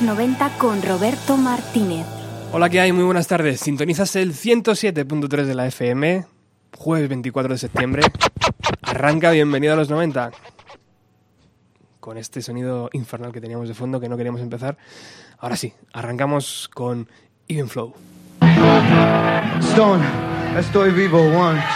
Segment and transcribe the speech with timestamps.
[0.00, 2.06] los 90 con Roberto Martínez.
[2.52, 2.92] Hola, ¿qué hay?
[2.92, 3.60] Muy buenas tardes.
[3.60, 6.26] Sintonizas el 107.3 de la FM,
[6.76, 8.02] jueves 24 de septiembre.
[8.82, 10.30] Arranca Bienvenido a los 90.
[11.98, 14.78] Con este sonido infernal que teníamos de fondo que no queríamos empezar.
[15.38, 17.08] Ahora sí, arrancamos con
[17.48, 17.94] Even Flow.
[19.60, 20.04] Stone,
[20.58, 21.66] estoy vivo, one, two.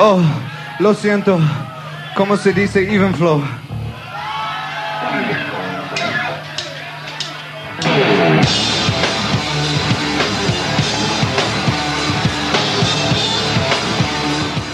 [0.00, 0.22] Oh,
[0.78, 1.40] lo siento.
[2.18, 3.40] ¿Cómo se dice even flow?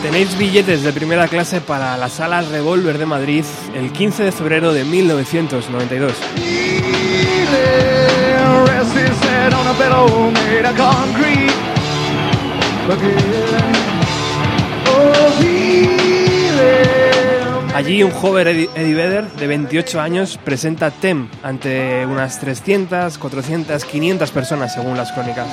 [0.00, 3.44] Tenéis billetes de primera clase para la sala Revolver de Madrid
[3.74, 6.14] el 15 de febrero de 1992.
[17.74, 24.30] Allí un joven Eddie Vedder de 28 años presenta TEM ante unas 300, 400, 500
[24.30, 25.48] personas según las crónicas.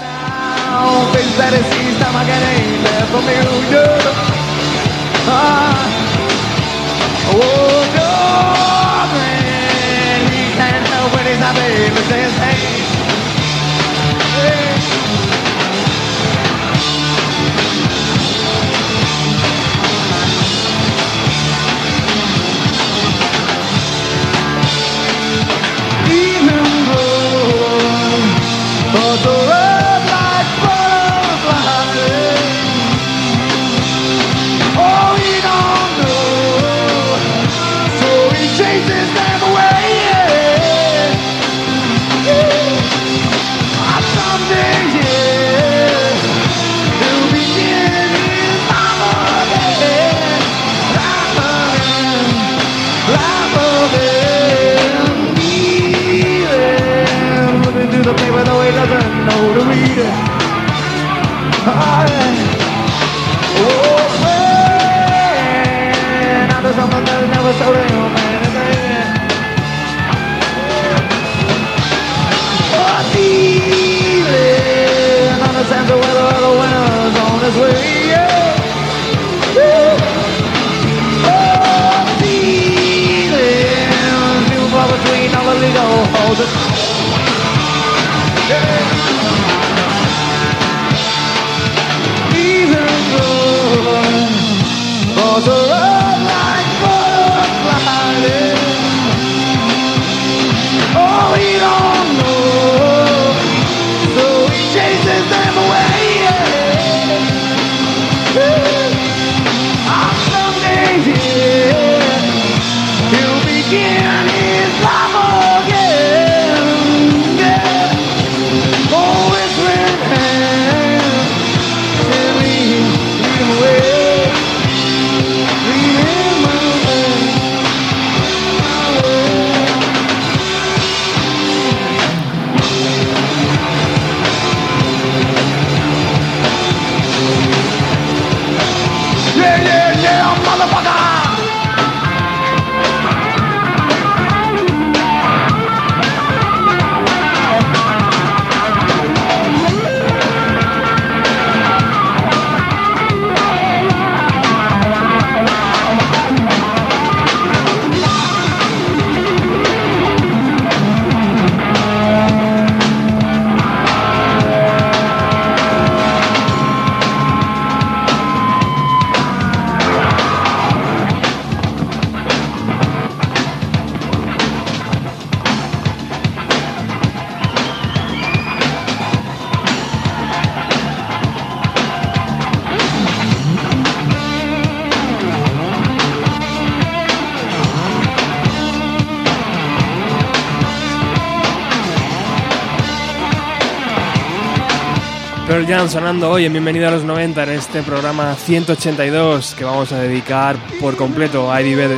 [195.52, 199.92] Pearl Jam sonando hoy en Bienvenido a los 90 en este programa 182 que vamos
[199.92, 201.98] a dedicar por completo a Eddie Vedder.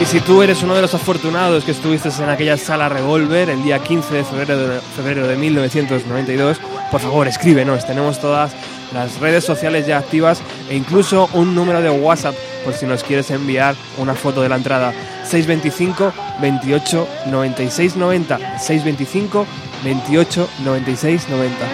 [0.00, 3.60] Y si tú eres uno de los afortunados que estuviste en aquella sala Revolver el
[3.64, 6.60] día 15 de febrero de, febrero de 1992,
[6.92, 8.52] por favor escríbenos, tenemos todas
[8.94, 10.40] las redes sociales ya activas
[10.70, 14.56] e incluso un número de WhatsApp por si nos quieres enviar una foto de la
[14.56, 14.92] entrada.
[15.24, 18.58] 625 28 96 90.
[18.58, 19.46] 625
[19.84, 21.66] 28 96 90.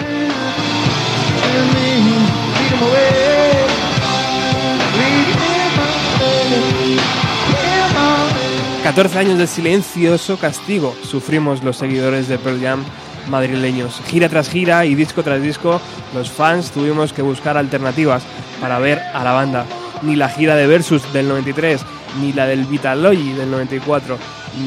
[8.83, 12.83] 14 años de silencioso castigo sufrimos los seguidores de Pearl Jam
[13.29, 14.01] madrileños.
[14.07, 15.79] Gira tras gira y disco tras disco,
[16.13, 18.23] los fans tuvimos que buscar alternativas
[18.59, 19.65] para ver a la banda.
[20.01, 21.81] Ni la gira de Versus del 93,
[22.21, 24.17] ni la del Vitalogy del 94,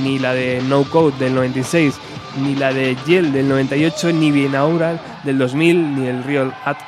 [0.02, 1.94] ni la de No Code del 96,
[2.42, 6.78] ni la de Yell del 98, ni Binaural del 2000, ni el Real At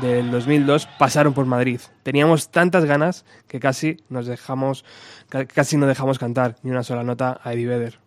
[0.00, 1.80] del 2002 pasaron por Madrid.
[2.02, 4.84] Teníamos tantas ganas que casi nos dejamos,
[5.28, 7.98] casi no dejamos cantar ni una sola nota a Eddie Vedder.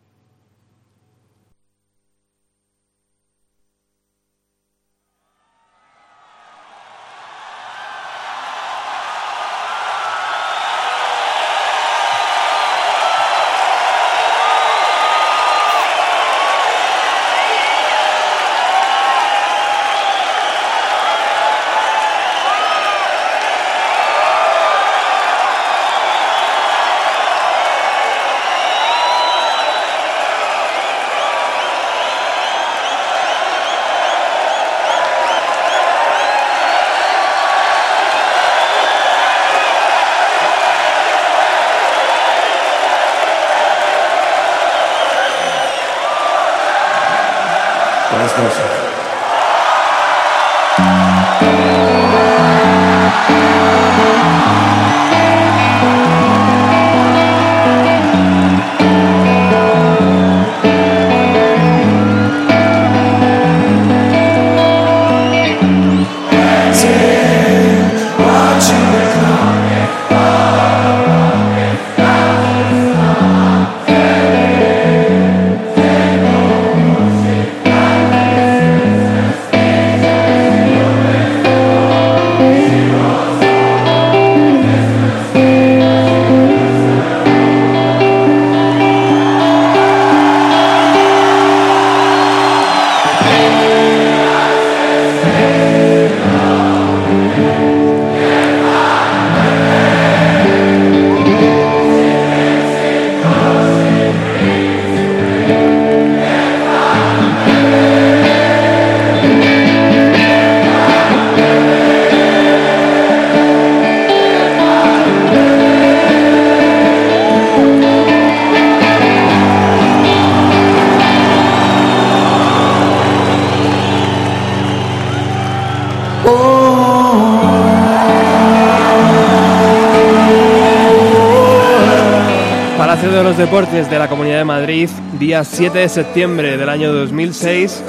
[133.38, 134.90] Deportes de la Comunidad de Madrid,
[135.20, 137.84] día 7 de septiembre del año 2006,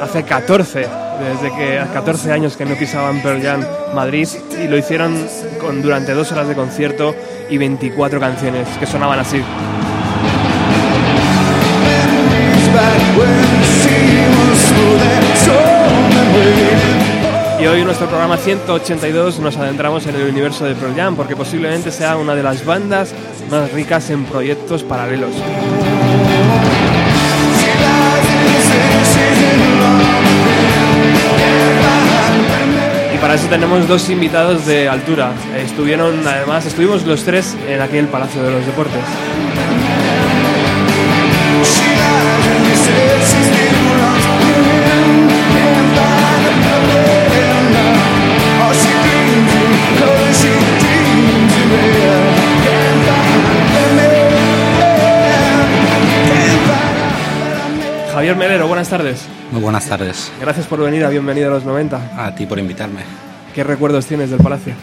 [0.00, 4.26] hace 14, desde que 14 años que no pisaban Pearl Jam Madrid
[4.60, 5.16] y lo hicieron
[5.60, 7.14] con, durante dos horas de concierto
[7.48, 9.40] y 24 canciones que sonaban así.
[17.60, 21.36] Y hoy en nuestro programa 182 nos adentramos en el universo de Pearl Jam porque
[21.36, 23.14] posiblemente sea una de las bandas
[23.52, 25.30] más ricas en proyectos paralelos.
[33.14, 35.32] Y para eso tenemos dos invitados de altura.
[35.58, 39.02] Estuvieron, además, estuvimos los tres en aquel Palacio de los Deportes.
[58.22, 59.26] Javier Melero, buenas tardes.
[59.50, 60.30] Muy buenas tardes.
[60.40, 62.24] Gracias por venir a Bienvenido a los 90.
[62.24, 63.00] A ti por invitarme.
[63.52, 64.74] ¿Qué recuerdos tienes del Palacio?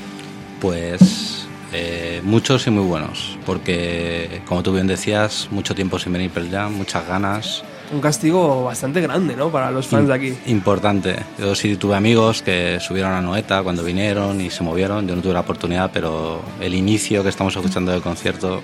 [0.60, 6.31] Pues eh, muchos y muy buenos, porque como tú bien decías, mucho tiempo sin venir
[6.31, 7.63] Pearl Jam, muchas ganas.
[7.93, 9.50] Un castigo bastante grande, ¿no?
[9.50, 10.38] Para los fans de aquí.
[10.48, 11.15] Importante.
[11.38, 15.08] Yo sí tuve amigos que subieron a Noeta cuando vinieron y se movieron.
[15.08, 18.62] Yo no tuve la oportunidad, pero el inicio que estamos escuchando del concierto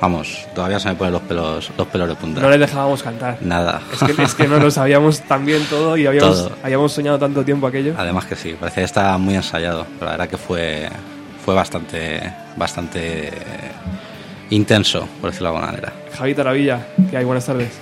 [0.00, 2.40] vamos, todavía se me ponen los pelos, los pelos de punta.
[2.40, 3.38] No le dejábamos cantar.
[3.40, 3.80] Nada.
[3.92, 6.56] Es que, es que no lo sabíamos tan bien todo y habíamos, Todo.
[6.62, 7.94] habíamos soñado tanto tiempo aquello.
[7.96, 10.88] Además que sí, parecía que estaba muy ensayado, pero la verdad que fue,
[11.44, 12.20] fue bastante,
[12.56, 13.30] bastante
[14.50, 15.92] intenso, por decirlo de alguna manera.
[16.16, 17.72] Javi Taravilla, que hay buenas tardes.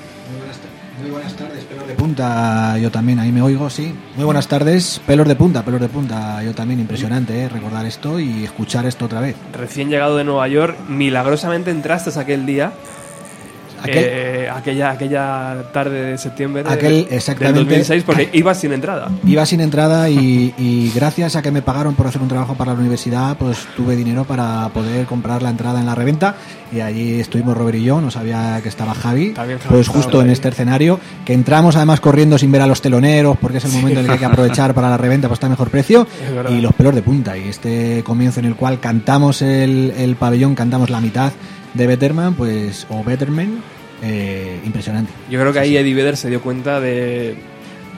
[1.01, 1.54] Muy buenas tardes,
[1.95, 3.95] de punta, yo también, ahí me oigo, sí.
[4.17, 7.49] Muy buenas tardes, pelos de punta, pelos de punta, yo también, impresionante, ¿eh?
[7.49, 9.37] recordar esto y escuchar esto otra vez.
[9.53, 12.73] Recién llegado de Nueva York, milagrosamente entraste aquel día.
[13.85, 17.61] Aquel- eh, aquella, aquella tarde de septiembre Aquel, del exactamente.
[17.61, 19.09] 2006, porque ibas sin entrada.
[19.27, 22.73] Iba sin entrada y, y gracias a que me pagaron por hacer un trabajo para
[22.73, 26.35] la universidad, pues tuve dinero para poder comprar la entrada en la reventa
[26.73, 29.35] y allí estuvimos Robert y yo, no sabía que estaba Javi,
[29.69, 33.59] pues justo en este escenario, que entramos además corriendo sin ver a los teloneros porque
[33.59, 35.51] es el momento en el que hay que aprovechar para la reventa, pues está a
[35.51, 36.07] mejor precio
[36.51, 40.55] y los pelos de punta y este comienzo en el cual cantamos el, el pabellón,
[40.55, 41.33] cantamos la mitad
[41.75, 43.59] de Betterman, pues o Betterman,
[44.05, 45.11] eh, impresionante.
[45.31, 47.35] Yo creo que ahí Eddie Vedder se dio cuenta de.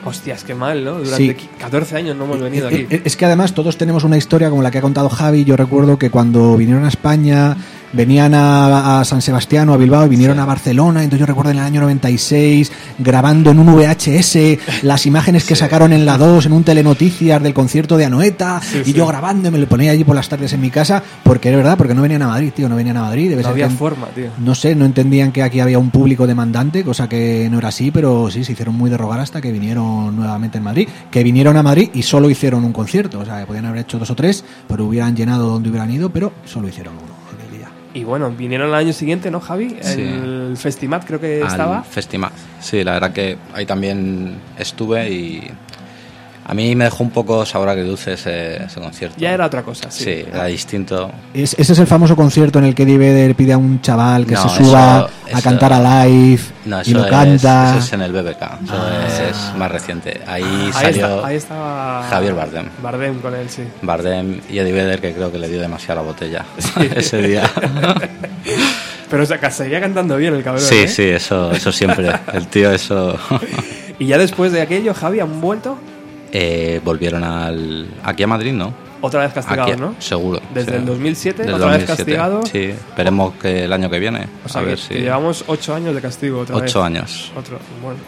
[0.04, 0.98] Hostias, qué mal, ¿no?
[1.00, 1.48] Durante Sí.
[1.58, 2.86] 14 años no hemos venido aquí.
[2.88, 5.44] Eh, Es que además todos tenemos una historia como la que ha contado Javi.
[5.44, 7.56] Yo recuerdo que cuando vinieron a España,
[7.92, 11.02] venían a, a San Sebastián o a Bilbao y vinieron a Barcelona.
[11.02, 15.92] Entonces yo recuerdo en el año 96 grabando en un VHS las imágenes que sacaron
[15.92, 18.60] en la 2 en un telenoticias del concierto de Anoeta.
[18.62, 21.02] Sí, y yo grabando y me lo ponía allí por las tardes en mi casa.
[21.22, 22.68] Porque era verdad, porque no venían a Madrid, tío.
[22.68, 23.30] No venían a Madrid.
[23.30, 24.30] Debe No ser había que- forma, tío.
[24.38, 27.90] no sé, no entendían que aquí había un público demandante, cosa que no era así,
[27.90, 30.88] pero sí, se hicieron muy de rogar hasta que vinieron nuevamente en Madrid.
[31.10, 33.98] Que vinieron a Madrid y solo hicieron un concierto, o sea, que podían haber hecho
[33.98, 37.15] dos o tres, pero hubieran llenado donde hubieran ido, pero solo hicieron uno.
[37.96, 39.74] Y bueno, vinieron el año siguiente, ¿no, Javi?
[39.80, 40.02] Sí.
[40.02, 41.82] El Festimat creo que Al estaba.
[41.82, 42.32] Festimaz.
[42.60, 45.50] Sí, la verdad que ahí también estuve y
[46.48, 49.16] a mí me dejó un poco sabor agridulce ese, ese concierto.
[49.18, 50.04] Ya era otra cosa, sí.
[50.04, 51.10] Sí, era distinto.
[51.34, 54.26] Es- ese es el famoso concierto en el que Eddie Vedder pide a un chaval
[54.26, 57.70] que No, se suba eso- a eso- cantar a live No, y lo es, canta.
[57.70, 58.42] eso es en el BBK.
[58.64, 59.08] Eso Ah.
[59.52, 60.20] es más reciente.
[60.26, 62.68] Ahí Ahí, salió está- ahí estaba Javier Bardem.
[62.80, 63.62] Bardem con él, sí.
[63.82, 66.44] Bardem y Eddie Vedder, que creo que le dio demasiada la botella
[66.96, 67.50] ese día.
[69.10, 70.62] Pero o sea, seguía cantando bien el cabrón.
[70.64, 70.88] sí, ¿eh?
[70.88, 72.10] sí, eso, eso siempre.
[72.32, 73.16] El tío, eso.
[73.98, 75.78] Y ya después de aquello, Javi, han vuelto
[76.38, 78.74] Eh, volvieron al, aquí a Madrid, ¿no?
[79.00, 79.94] otra vez castigados, Aquí, ¿no?
[79.98, 80.40] Seguro.
[80.52, 80.76] Desde sí.
[80.76, 81.96] el 2007, Desde otra vez 2007.
[81.96, 82.42] castigado.
[82.44, 84.26] Sí, esperemos que el año que viene.
[84.44, 84.94] O sea, a que, ver si.
[84.94, 86.70] llevamos ocho años de castigo otra vez.
[86.70, 87.32] Ocho años.
[87.36, 87.98] Otro, bueno.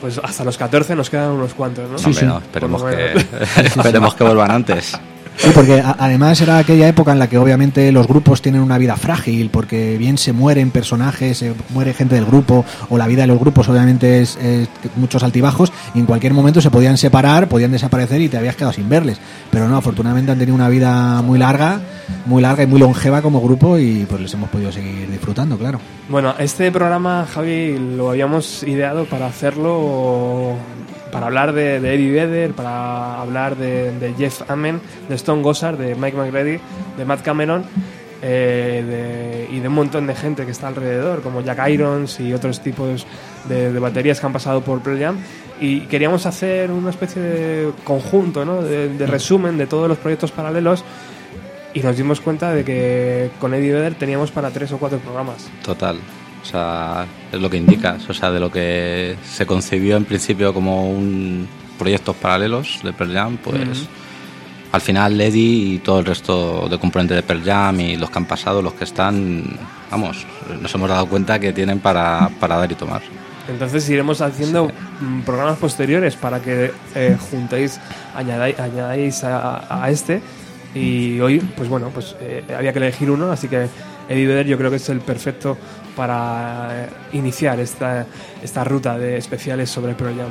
[0.00, 1.96] Pues hasta los 14 nos quedan unos cuantos, ¿no?
[1.96, 2.24] Hombre, sí.
[2.24, 3.12] no, esperemos, que,
[3.64, 4.98] esperemos que vuelvan antes.
[5.38, 8.96] Sí, porque además era aquella época en la que obviamente los grupos tienen una vida
[8.96, 13.28] frágil, porque bien se mueren personajes, se muere gente del grupo, o la vida de
[13.28, 17.70] los grupos obviamente es, es muchos altibajos, y en cualquier momento se podían separar, podían
[17.70, 19.18] desaparecer y te habías quedado sin verles.
[19.50, 21.80] Pero no, afortunadamente han tenido una vida muy larga,
[22.26, 25.80] muy larga y muy longeva como grupo, y pues les hemos podido seguir disfrutando, claro.
[26.08, 30.56] Bueno, este programa, Javi, lo habíamos ideado para hacerlo,
[31.10, 35.76] para hablar de, de Eddie Vedder, para hablar de, de Jeff Amen, de Stone Gossard,
[35.78, 36.58] de Mike McReady,
[36.96, 37.64] de Matt Cameron
[38.20, 42.32] eh, de- y de un montón de gente que está alrededor, como Jack Irons y
[42.34, 43.06] otros tipos
[43.48, 45.16] de, baterías que han pasado por Pearl Jam.
[45.60, 48.62] Y queríamos hacer una especie de conjunto, ¿no?
[48.62, 50.84] de, de resumen de todos los proyectos paralelos.
[51.74, 55.48] Y nos dimos cuenta de que con Eddie Vedder teníamos para tres o cuatro programas.
[55.62, 55.98] Total.
[56.48, 58.08] O sea, es lo que indicas.
[58.08, 61.46] O sea, de lo que se concibió en principio como un
[61.78, 63.86] proyectos paralelos de Pearl Jam, pues
[64.72, 68.18] al final Eddie y todo el resto de componentes de Pearl Jam y los que
[68.18, 69.44] han pasado, los que están,
[69.90, 70.26] vamos,
[70.60, 73.02] nos hemos dado cuenta que tienen para, para dar y tomar.
[73.46, 77.78] Entonces iremos haciendo mm, programas posteriores para que eh, juntéis,
[78.14, 80.20] añadáis, añadáis a, a este.
[80.74, 83.68] Y hoy, pues bueno, pues eh, había que elegir uno, así que
[84.08, 85.56] Eddie Vedder yo creo que es el perfecto
[85.98, 88.06] para eh, iniciar esta,
[88.40, 90.30] esta ruta de especiales sobre Pearl Jam.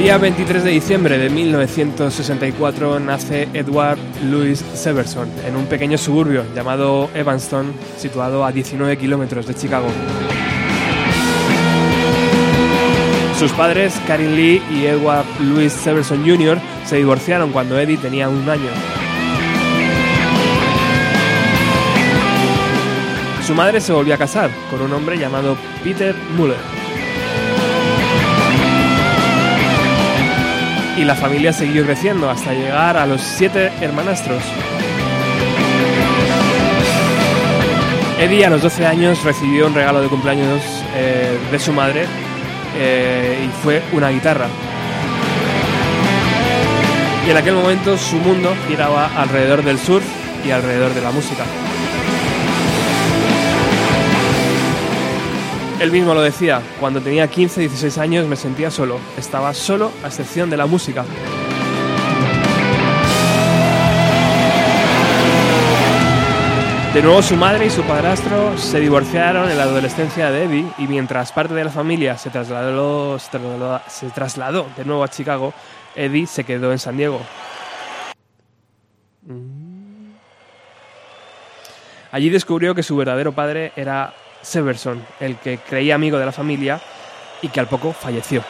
[0.00, 7.10] Día 23 de diciembre de 1964 nace Edward Louis Severson en un pequeño suburbio llamado
[7.12, 9.88] Evanston, situado a 19 kilómetros de Chicago.
[13.38, 18.48] Sus padres, Karin Lee y Edward Louis Severson Jr., se divorciaron cuando Eddie tenía un
[18.48, 18.70] año.
[23.46, 26.79] Su madre se volvió a casar con un hombre llamado Peter Muller.
[31.00, 34.42] Y la familia siguió creciendo hasta llegar a los siete hermanastros.
[38.18, 40.60] Eddie a los 12 años recibió un regalo de cumpleaños
[40.94, 42.04] eh, de su madre
[42.76, 44.48] eh, y fue una guitarra.
[47.26, 50.04] Y en aquel momento su mundo giraba alrededor del surf
[50.44, 51.44] y alrededor de la música.
[55.80, 60.08] Él mismo lo decía, cuando tenía 15, 16 años me sentía solo, estaba solo a
[60.08, 61.06] excepción de la música.
[66.92, 70.86] De nuevo su madre y su padrastro se divorciaron en la adolescencia de Eddie y
[70.86, 75.54] mientras parte de la familia se trasladó, se trasladó, de nuevo a Chicago,
[75.96, 77.22] Eddie se quedó en San Diego.
[79.22, 80.10] Mm.
[82.12, 86.80] Allí descubrió que su verdadero padre era Severson, el que creía amigo de la familia
[87.42, 88.42] y que al poco falleció.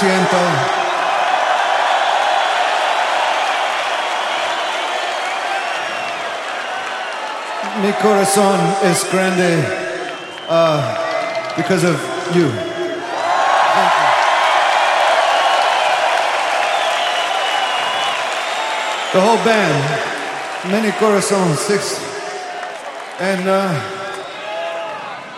[0.00, 0.36] Siento.
[7.82, 9.62] Mi corazón es grande
[10.48, 12.00] uh, because of
[12.34, 12.50] you.
[19.12, 22.00] The whole band, many corazones, six
[23.20, 23.74] and uh,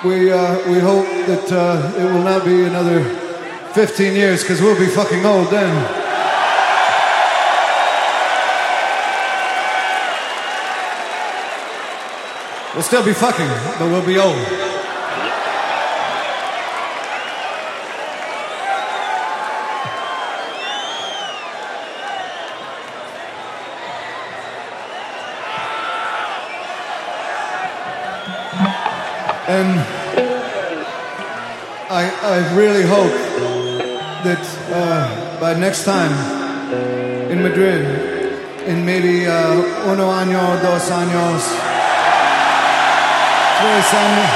[0.05, 3.22] we uh, we hope that uh, it will not be another
[3.75, 5.75] 15 years because we'll be fucking old then.
[12.75, 14.37] We'll still be fucking, but we'll be old.
[29.49, 29.81] And
[31.91, 33.22] I, I really hope
[35.53, 36.13] uh, next time
[37.31, 37.85] in Madrid,
[38.67, 41.43] in maybe uh, uno año, dos años,
[43.59, 44.31] tres años,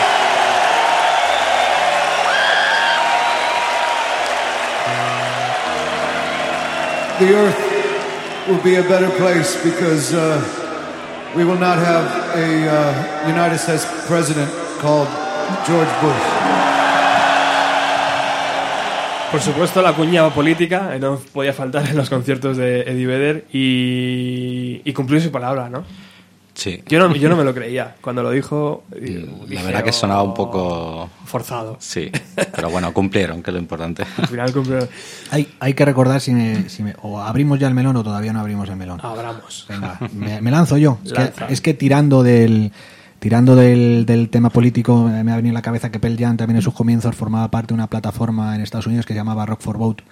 [7.18, 10.40] the earth will be a better place because uh,
[11.34, 12.04] we will not have
[12.36, 14.50] a uh, United States president
[14.80, 15.08] called
[15.66, 16.35] George Bush.
[19.36, 23.44] Por supuesto, la cuña política eh, no podía faltar en los conciertos de Eddie Vedder
[23.52, 25.84] y, y cumplió su palabra, ¿no?
[26.54, 26.82] Sí.
[26.88, 27.96] Yo no, yo no me lo creía.
[28.00, 31.10] Cuando lo dijo, eh, La verdad que sonaba un "Oh, poco...
[31.26, 31.76] forzado.
[31.80, 32.10] Sí,
[32.54, 34.04] pero bueno, cumplieron, que es lo importante.
[34.16, 34.88] Al final cumplió.
[35.30, 38.32] Hay, hay que recordar si me, si me- o abrimos ya el melón o todavía
[38.32, 39.00] no abrimos el melón.
[39.02, 39.66] Abramos.
[39.68, 40.98] Venga, me, me lanzo yo.
[41.04, 42.72] Es que, es que tirando del
[43.26, 46.36] tirando del, del tema político eh, me ha venido en la cabeza que Pearl Jam
[46.36, 49.44] también en sus comienzos formaba parte de una plataforma en Estados Unidos que se llamaba
[49.44, 50.04] Rock for Vote,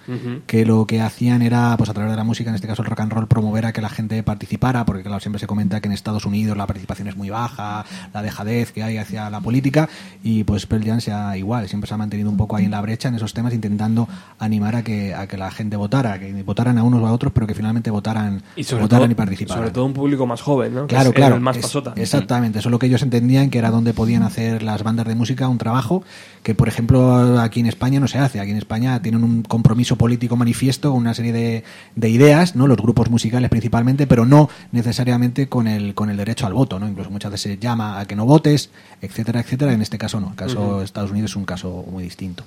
[0.47, 2.89] que lo que hacían era, pues a través de la música, en este caso el
[2.89, 5.87] rock and roll, promover a que la gente participara, porque claro, siempre se comenta que
[5.87, 9.87] en Estados Unidos la participación es muy baja, la dejadez que hay hacia la política,
[10.21, 12.81] y pues Pearl Jam sea igual, siempre se ha mantenido un poco ahí en la
[12.81, 16.77] brecha en esos temas, intentando animar a que, a que la gente votara, que votaran
[16.77, 19.63] a unos o a otros, pero que finalmente votaran Y sobre, votaran todo, y participaran.
[19.63, 20.81] sobre todo un público más joven, ¿no?
[20.87, 21.35] Que Claro, es claro.
[21.35, 21.93] El más es- pasota.
[21.95, 25.15] Exactamente, eso es lo que ellos entendían que era donde podían hacer las bandas de
[25.15, 26.03] música un trabajo
[26.43, 28.39] que, por ejemplo, aquí en España no se hace.
[28.39, 31.63] Aquí en España tienen un compromiso político manifiesto, una serie de,
[31.95, 32.67] de ideas, ¿no?
[32.67, 36.87] Los grupos musicales principalmente, pero no necesariamente con el, con el derecho al voto, ¿no?
[36.87, 38.69] Incluso muchas veces se llama a que no votes,
[39.01, 39.73] etcétera, etcétera.
[39.73, 40.29] En este caso no.
[40.29, 42.43] El caso de Estados Unidos es un caso muy distinto.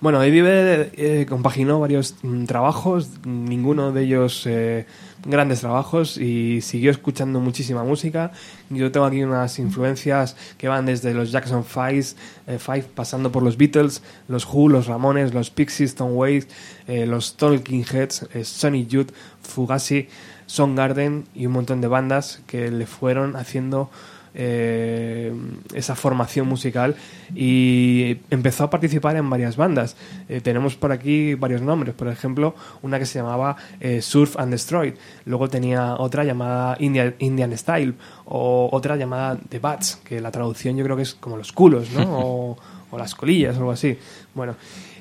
[0.00, 4.86] Bueno, Eddie Vedder eh, compaginó varios mm, trabajos, ninguno de ellos eh,
[5.26, 8.32] grandes trabajos y siguió escuchando muchísima música.
[8.70, 12.04] Yo tengo aquí unas influencias que van desde los Jackson Five,
[12.46, 16.48] eh, Five pasando por los Beatles, los Who, los Ramones, los Pixies, Stone Waves,
[16.88, 20.08] eh, los Talking Heads, eh, Sonny Youth, Fugazi,
[20.46, 23.90] Soundgarden y un montón de bandas que le fueron haciendo
[24.34, 25.32] eh,
[25.74, 26.96] esa formación musical
[27.34, 29.96] y empezó a participar en varias bandas.
[30.28, 34.52] Eh, tenemos por aquí varios nombres, por ejemplo, una que se llamaba eh, Surf and
[34.52, 40.30] Destroy, luego tenía otra llamada Indian, Indian Style o otra llamada The Bats, que la
[40.30, 42.18] traducción yo creo que es como los culos, ¿no?
[42.18, 42.58] o,
[42.90, 43.96] o las colillas o algo así.
[44.34, 44.54] Bueno,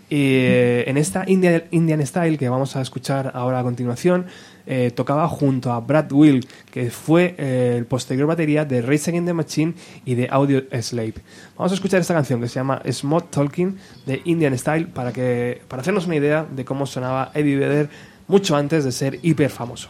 [0.09, 4.25] y eh, en esta Indian, Indian Style que vamos a escuchar ahora a continuación,
[4.71, 9.27] eh, tocaba junto a Brad Will, que fue eh, el posterior batería de Race Against
[9.27, 9.73] the Machine
[10.05, 11.15] y de Audio Slave.
[11.57, 15.63] Vamos a escuchar esta canción que se llama Smooth Talking de Indian Style para, que,
[15.67, 17.89] para hacernos una idea de cómo sonaba Eddie Vedder
[18.27, 19.89] mucho antes de ser hiper famoso.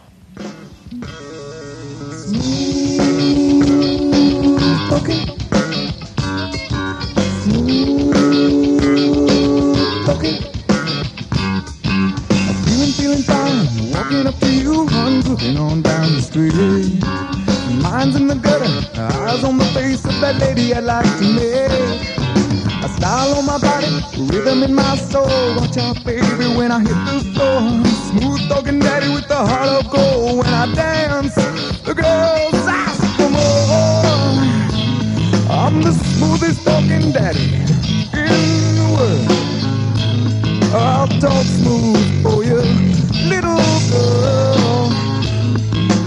[13.10, 16.52] Feeling fine, walking up to you, hun, looking on down the street.
[17.82, 18.70] Minds in the gutter,
[19.00, 21.70] eyes on the face of that lady I'd like to make.
[22.84, 23.88] A style on my body,
[24.32, 25.26] rhythm in my soul.
[25.56, 27.84] Watch out, baby, when I hit the floor.
[28.10, 30.38] Smooth talking daddy with the heart of gold.
[30.38, 31.34] When I dance,
[31.84, 34.10] the girls ask for more.
[35.50, 37.54] I'm the smoothest talking daddy
[38.14, 39.40] in the world.
[40.72, 41.89] I'll talk smooth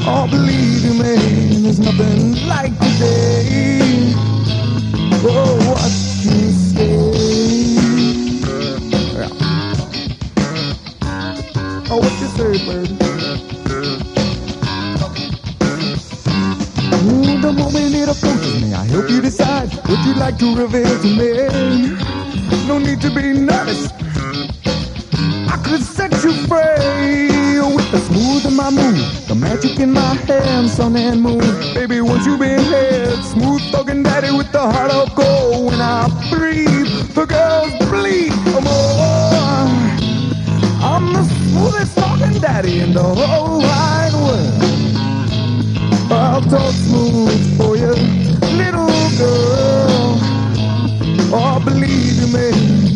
[0.06, 4.14] Oh, believe you me, there's nothing like today.
[5.24, 5.92] Oh, what
[6.24, 7.14] you say?
[9.14, 9.30] Yeah.
[11.90, 12.98] Oh, what you say, baby?
[16.94, 21.02] Ooh, the moment it approaches me, I help you decide what you'd like to reveal
[21.02, 22.68] to me.
[22.68, 23.92] No need to be nervous.
[25.50, 27.33] I could set you free
[27.94, 31.46] the smooth in my move, the magic in my hand, sun and moon.
[31.76, 35.68] Baby, once you been here, smooth talking daddy with the heart of gold.
[35.68, 38.34] When I breathe, the girls bleed
[38.66, 39.70] more.
[40.90, 44.64] I'm the smoothest talking daddy in the whole wide world.
[46.12, 47.94] I'll talk smooth for you,
[48.58, 48.90] little
[49.22, 50.18] girl.
[51.32, 52.50] Oh, believe me,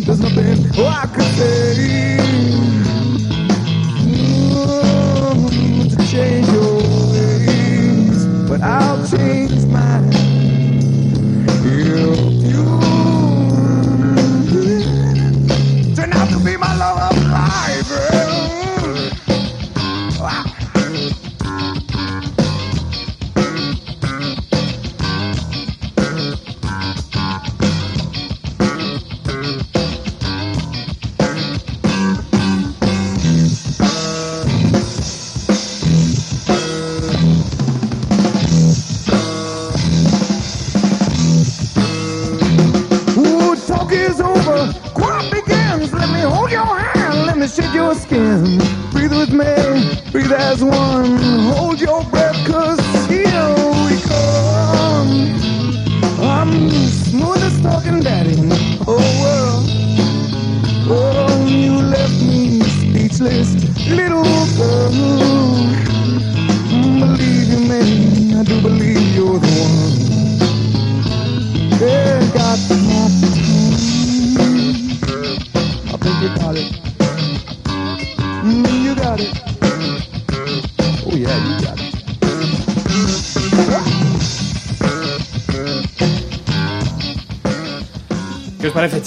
[0.05, 2.16] there's nothing I could say
[6.17, 6.56] change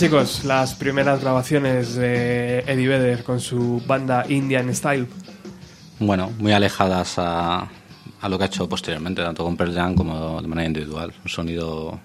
[0.01, 5.07] chicos, las primeras grabaciones de Eddie Vedder con su banda Indian Style?
[5.99, 7.69] Bueno, muy alejadas a,
[8.23, 11.13] a lo que ha hecho posteriormente, tanto con Pearl Jam como de manera individual.
[11.23, 12.01] Un sonido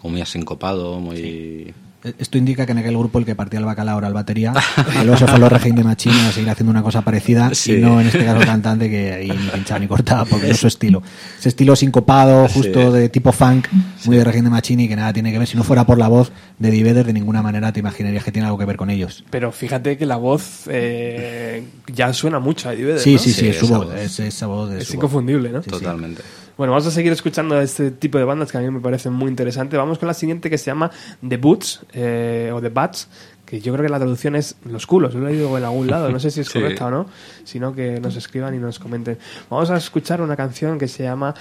[0.00, 1.72] como muy asincopado, muy...
[2.18, 4.54] Esto indica que en aquel grupo el que partía el bacalao era el batería,
[5.00, 7.50] y luego se fue a los Regimes de Machine a seguir haciendo una cosa parecida,
[7.54, 7.74] Sí.
[7.74, 10.58] y no en este caso cantante que ahí ni pinchaba ni cortaba, porque no es
[10.60, 11.02] su estilo.
[11.38, 12.98] Ese estilo sincopado, justo Sí.
[12.98, 13.66] de tipo funk,
[14.06, 15.46] muy de Regine y que nada tiene que ver.
[15.48, 18.32] Si no fuera por la voz de Eddie Vedder, de ninguna manera te imaginarías que
[18.32, 19.24] tiene algo que ver con ellos.
[19.30, 23.18] Pero fíjate que la voz eh, ya suena mucho a Eddie Vedder, Sí, ¿no?
[23.18, 23.94] sí, sí, Sí, es su voz, voz.
[23.96, 24.96] es esa voz de Es su voz.
[24.96, 25.60] inconfundible, ¿no?
[25.62, 26.22] Totalmente.
[26.56, 29.28] Bueno, vamos a seguir escuchando este tipo de bandas que a mí me parecen muy
[29.30, 29.78] interesantes.
[29.78, 30.90] Vamos con la siguiente que se llama
[31.26, 33.08] The Boots eh, o The Bats,
[33.46, 35.14] que yo creo que la traducción es los culos.
[35.14, 36.60] Lo he leído en algún lado, no sé si es Sí.
[36.60, 37.06] correcta o no,
[37.44, 39.16] sino que nos escriban y nos comenten.
[39.48, 41.34] Vamos a escuchar una canción que se llama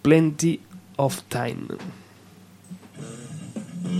[0.00, 0.60] Plenty
[0.96, 1.66] of Time.
[3.82, 3.98] Standing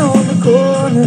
[0.00, 1.06] on the corner,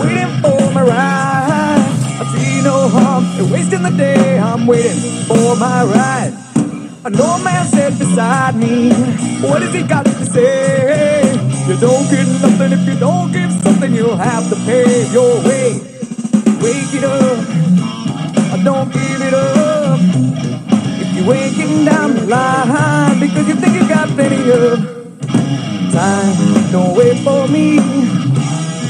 [0.00, 1.84] waiting for my ride.
[2.18, 4.38] I see no harm in wasting the day.
[4.38, 6.32] I'm waiting for my ride.
[7.04, 8.90] An old man sat beside me.
[9.46, 11.32] What has he got to say?
[11.68, 13.92] You don't get nothing if you don't give something.
[13.92, 15.78] You'll have to pay your way.
[16.62, 17.69] Wake it up.
[18.64, 20.00] Don't give it up.
[21.00, 24.78] If you ain't getting down the line because you think you got plenty of
[25.92, 27.78] time, don't wait for me.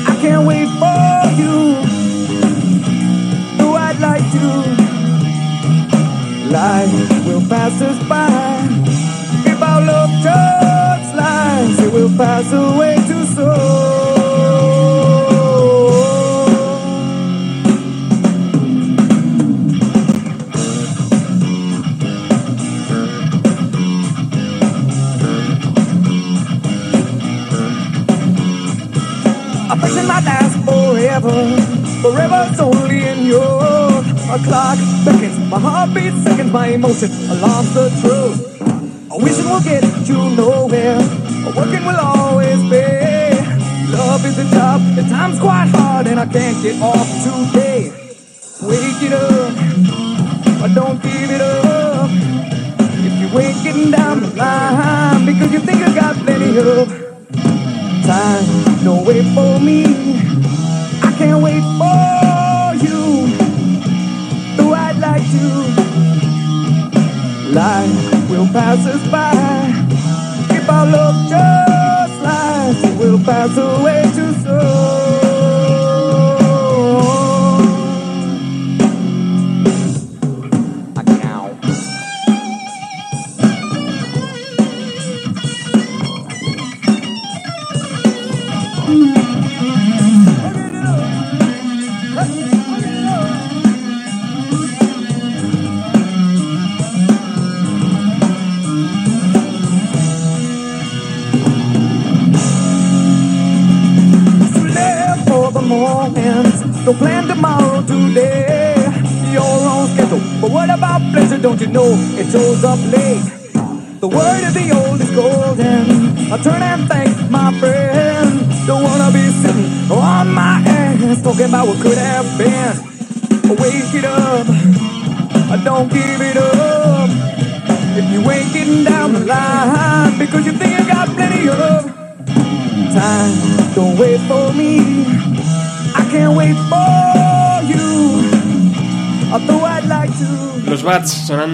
[0.08, 1.74] I can't wait for you.
[3.58, 4.70] Though I'd like to.
[6.50, 8.66] Life will pass us by.
[9.46, 14.09] If our love just lies, it will pass away too soon.
[33.36, 35.38] A clock beckons.
[35.50, 38.60] My heart beats seconds, my emotion alarms the truth.
[39.10, 40.98] A wishing will get you nowhere.
[41.46, 42.84] A working will always be.
[43.92, 47.90] Love is a job, the time's quite hard, and I can't get off today.
[48.62, 49.54] Wake it up,
[50.60, 52.10] but don't give it up.
[53.02, 56.88] If you ain't getting down the line, because you think you got plenty of
[58.06, 58.84] time.
[58.84, 59.84] Don't wait for me.
[61.02, 62.09] I can't wait for
[68.52, 69.32] passes by.
[70.50, 74.02] If our love just lies, we'll pass away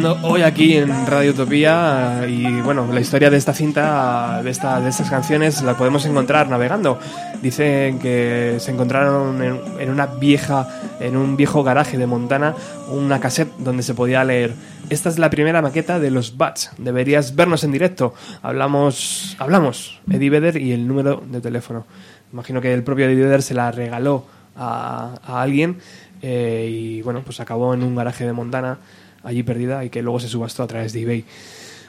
[0.05, 4.91] Hoy aquí en Radio Utopía y bueno, la historia de esta cinta, de, esta, de
[4.91, 6.99] estas canciones, la podemos encontrar navegando.
[7.41, 10.69] Dicen que se encontraron en, en una vieja,
[11.01, 12.55] en un viejo garaje de Montana,
[12.91, 14.55] una cassette donde se podía leer.
[14.91, 16.73] Esta es la primera maqueta de los Bats.
[16.79, 18.13] Deberías vernos en directo.
[18.43, 21.87] Hablamos, hablamos, Eddie Vedder y el número de teléfono.
[22.33, 25.79] Imagino que el propio Eddie Vedder se la regaló a, a alguien
[26.23, 28.79] eh, y bueno, pues acabó en un garaje de Montana
[29.27, 31.25] allí perdida y que luego se subastó a través de eBay.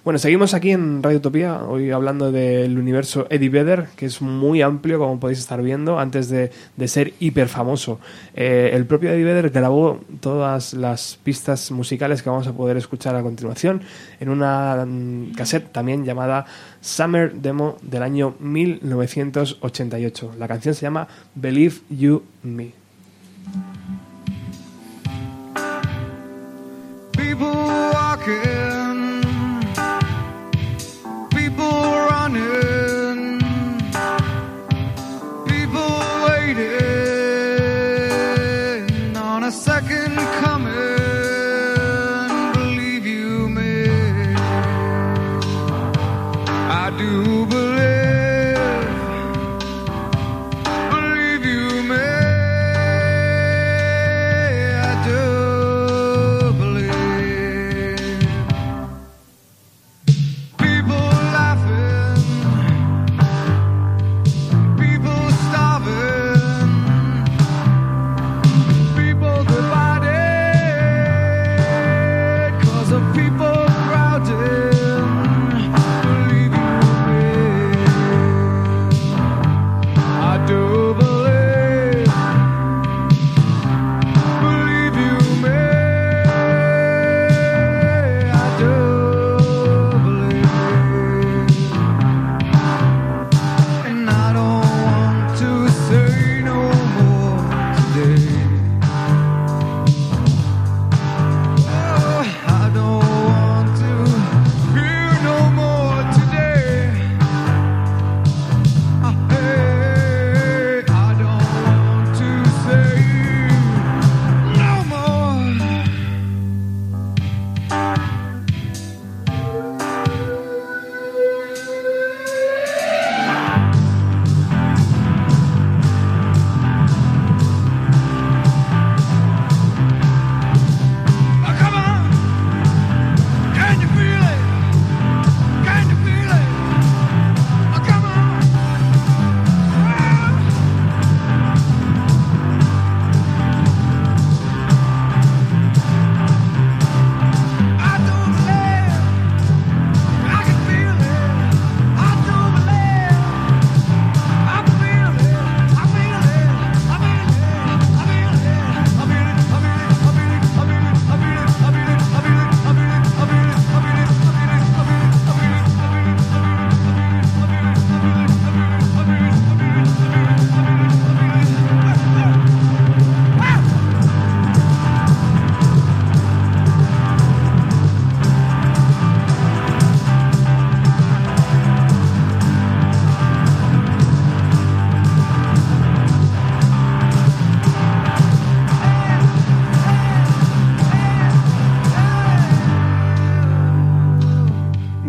[0.07, 4.61] Bueno, seguimos aquí en Radio Utopía, hoy hablando del universo Eddie Vedder, que es muy
[4.61, 7.99] amplio, como podéis estar viendo, antes de, de ser hiper famoso.
[8.33, 13.17] Eh, el propio Eddie Vedder grabó todas las pistas musicales que vamos a poder escuchar
[13.17, 13.81] a continuación
[14.21, 16.45] en una mm, cassette también llamada
[16.79, 20.35] Summer Demo del año 1988.
[20.39, 22.86] La canción se llama Believe You Me.
[27.37, 27.53] People
[27.93, 29.21] walking,
[31.29, 31.69] people
[32.09, 32.86] running,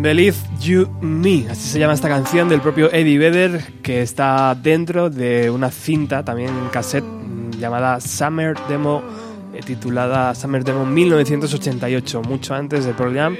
[0.09, 5.11] Believe You Me, así se llama esta canción del propio Eddie Vedder, que está dentro
[5.11, 9.03] de una cinta, también en cassette, mm, llamada Summer Demo,
[9.53, 13.37] eh, titulada Summer Demo 1988, mucho antes de Pearl Jam,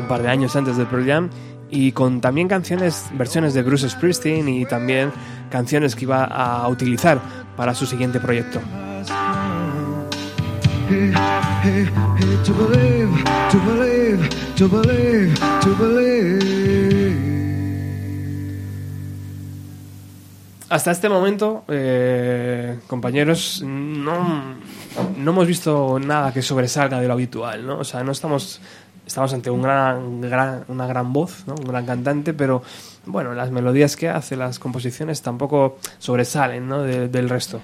[0.00, 1.28] un par de años antes de Pearl Jam,
[1.68, 5.12] y con también canciones, versiones de Bruce Springsteen y también
[5.50, 7.20] canciones que iba a utilizar
[7.54, 8.62] para su siguiente proyecto.
[14.62, 16.52] To believe, to believe.
[20.68, 24.54] Hasta este momento, eh, compañeros, no,
[25.18, 27.78] no hemos visto nada que sobresalga de lo habitual, ¿no?
[27.80, 28.60] O sea, no estamos,
[29.04, 31.56] estamos ante un gran, gran- una gran voz, ¿no?
[31.56, 32.62] Un gran cantante, pero
[33.04, 36.82] bueno, las melodías que hace, las composiciones tampoco sobresalen, ¿no?
[36.82, 37.60] de- del resto.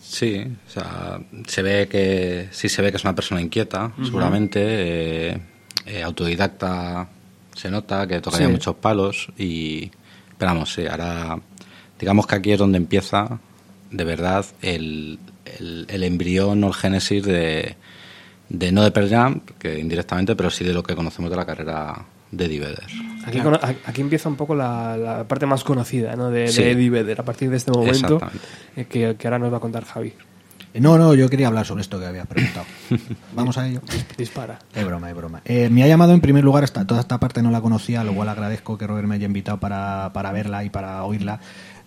[0.00, 4.60] Sí, o sea, se ve que sí se ve que es una persona inquieta, seguramente,
[4.64, 5.40] eh,
[5.88, 7.08] eh, autodidacta,
[7.54, 8.52] se nota que tocaría Sí.
[8.52, 9.90] muchos palos y,
[10.30, 11.38] esperamos, sí, ahora,
[11.98, 13.40] digamos que aquí es donde empieza
[13.90, 15.18] de verdad el,
[15.58, 17.76] el, el embrión o el génesis de,
[18.50, 21.46] de no de Pearl Jam, que indirectamente, pero sí de lo que conocemos de la
[21.46, 22.86] carrera de Eddie Vedder.
[23.24, 23.40] Aquí,
[23.86, 26.30] aquí empieza un poco la, la parte más conocida ¿no?
[26.30, 26.62] de, Sí.
[26.62, 28.20] de Eddie Vedder, a partir de este momento
[28.76, 30.12] eh, que, que ahora nos va a contar Javi.
[30.74, 32.66] No, no, yo quería hablar sobre esto que habías preguntado.
[33.34, 33.80] Vamos a ello.
[34.16, 34.58] Dispara.
[34.74, 35.40] Es broma, es broma.
[35.44, 38.14] Eh, me ha llamado en primer lugar, esta, toda esta parte no la conocía, lo
[38.14, 41.40] cual agradezco que Robert me haya invitado para, para verla y para oírla.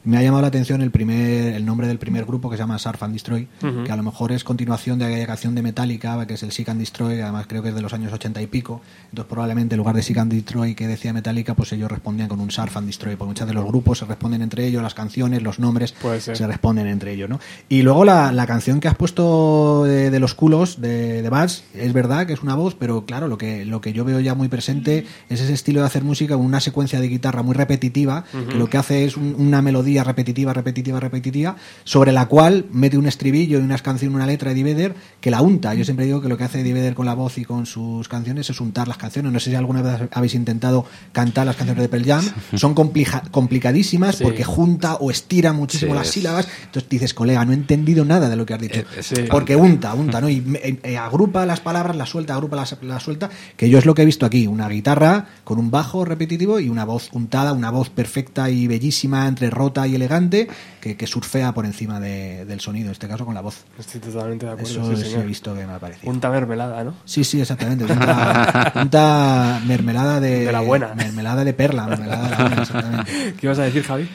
[0.03, 2.79] Me ha llamado la atención el primer el nombre del primer grupo que se llama
[2.79, 3.47] Surf and Destroy,
[3.85, 6.69] que a lo mejor es continuación de aquella canción de Metallica, que es el Seek
[6.69, 8.81] and Destroy, que además creo que es de los años 80 y pico.
[9.09, 12.39] Entonces probablemente en lugar de Seek and Destroy que decía Metallica, pues ellos respondían con
[12.39, 15.43] un Surf and Destroy, porque muchos de los grupos se responden entre ellos, las canciones,
[15.43, 15.93] los nombres
[16.35, 17.39] se responden entre ellos, ¿no?
[17.69, 21.63] Y luego la, la canción que has puesto de, de los culos de, de Bats,
[21.75, 24.33] es verdad que es una voz, pero claro, lo que, lo que yo veo ya
[24.33, 28.23] muy presente es ese estilo de hacer música con una secuencia de guitarra muy repetitiva,
[28.49, 32.97] que lo que hace es un- una melodía repetitiva, repetitiva, repetitiva, sobre la cual mete
[32.97, 35.73] un estribillo y unas canciones, una letra de Eddie Vedder que la unta.
[35.73, 38.07] Yo siempre digo que lo que hace Eddie Vedder con la voz y con sus
[38.07, 39.31] canciones es untar las canciones.
[39.31, 42.23] No sé si alguna vez habéis intentado cantar las canciones de Pearl Jam.
[42.55, 44.23] Son complica- complicadísimas Sí.
[44.23, 46.47] porque junta o estira muchísimo Sí, las sílabas.
[46.65, 48.79] Entonces dices, colega, no he entendido nada de lo que has dicho.
[48.79, 48.85] Eh,
[49.17, 49.27] eh.
[49.29, 50.29] Porque unta, unta, ¿no?
[50.29, 53.29] Y eh, eh, agrupa las palabras, las suelta, agrupa las, las suelta.
[53.57, 56.69] Que yo es lo que he visto aquí: una guitarra con un bajo repetitivo y
[56.69, 60.47] una voz untada, una voz perfecta y bellísima, entre rota y elegante,
[60.79, 63.63] que, que surfea por encima de- del sonido, en este caso con la voz.
[63.79, 64.69] Estoy totalmente de acuerdo.
[64.69, 65.23] Eso sí, sí, señor.
[65.23, 66.05] he visto que me ha parecido.
[66.11, 66.95] Punta mermelada, ¿no?
[67.05, 67.83] Sí, sí, exactamente.
[67.91, 70.93] Unta, unta mermelada de, De la buena.
[70.95, 73.11] Mermelada de perla, mermelada de la buena, exactamente.
[73.39, 74.09] ¿Qué ibas a decir, Javi?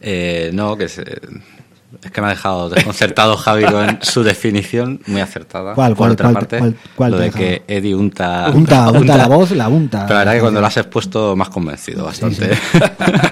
[0.00, 1.04] Eh, no, que se-
[2.02, 5.74] es que me ha dejado desconcertado Javi con su definición, muy acertada.
[5.74, 7.62] ¿Cuál, Por cuál, otra cuál- parte, cuál- cuál lo de que?
[7.66, 10.02] Eddie unta, Unta, unta la voz, la unta.
[10.06, 12.50] Pero la verdad que cuando lo has expuesto has convencido bastante.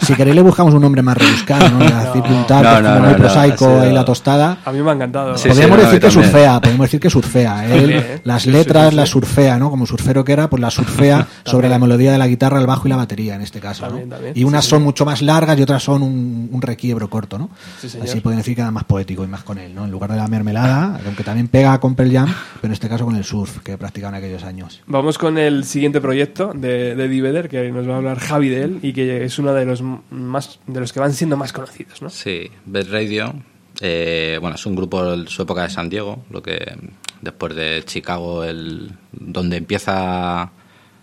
[0.02, 2.12] Si queréis le buscamos un nombre más rebuscado, ¿no?
[2.12, 4.58] Circuntar, No, es no, como no, muy no, prosaico ha sido- ahí la tostada.
[4.64, 5.36] A mí me ha encantado.
[5.36, 6.24] Sí, podríamos decir y que también.
[6.24, 7.66] surfea, podríamos decir que surfea.
[7.74, 8.96] Él las Sí, sí, letras sí, sí.
[8.96, 9.70] las surfea, ¿no?
[9.70, 12.86] Como surfero que era, pues las surfea sobre la melodía de la guitarra, el bajo
[12.86, 13.88] y la batería en este caso, ¿no?
[13.90, 14.32] También, también.
[14.36, 17.50] Y unas Sí, son mucho más largas y otras son un, un requiebro corto, ¿no?
[17.80, 17.88] Sí.
[18.02, 19.84] Así pueden decir que era más poético y más con él, ¿no?
[19.84, 23.04] En lugar de la mermelada, aunque también pega con Pearl Jam, pero en este caso
[23.04, 24.82] con el surf que practicaban en aquellos años.
[24.86, 28.48] Vamos con el siguiente proyecto de, de Eddie Vedder, que nos va a hablar Javi
[28.48, 31.52] de él y que es uno de los más de los que van siendo más
[31.52, 32.10] conocidos, ¿no?
[32.10, 33.34] Sí, Bad Radio,
[33.80, 36.76] eh, bueno, es un grupo de su época de San Diego, lo que
[37.20, 40.50] después de Chicago, el, donde empieza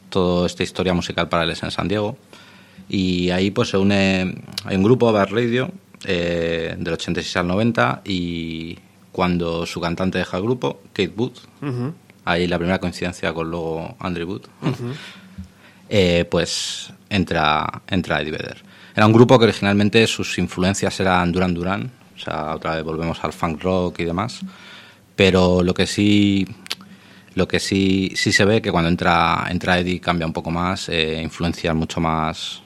[0.09, 2.17] toda esta historia musical para él es en San Diego.
[2.87, 5.71] Y ahí pues se une, hay un grupo, Bad Radio,
[6.05, 8.77] eh, del 86 al 90, y
[9.11, 11.93] cuando su cantante deja el grupo, Kate Booth, Ujú.
[12.25, 14.41] ahí la primera coincidencia con luego Andrew Wood,
[15.89, 18.63] eh, pues entra, entra Eddie Vedder.
[18.95, 23.23] Era un grupo que originalmente sus influencias eran Duran Duran, o sea, otra vez volvemos
[23.23, 24.39] al funk rock y demás,
[25.15, 26.47] pero lo que sí
[27.35, 30.87] lo que sí, sí se ve que cuando entra, entra Eddie cambia un poco más,
[30.87, 32.61] eh, influencias mucho más,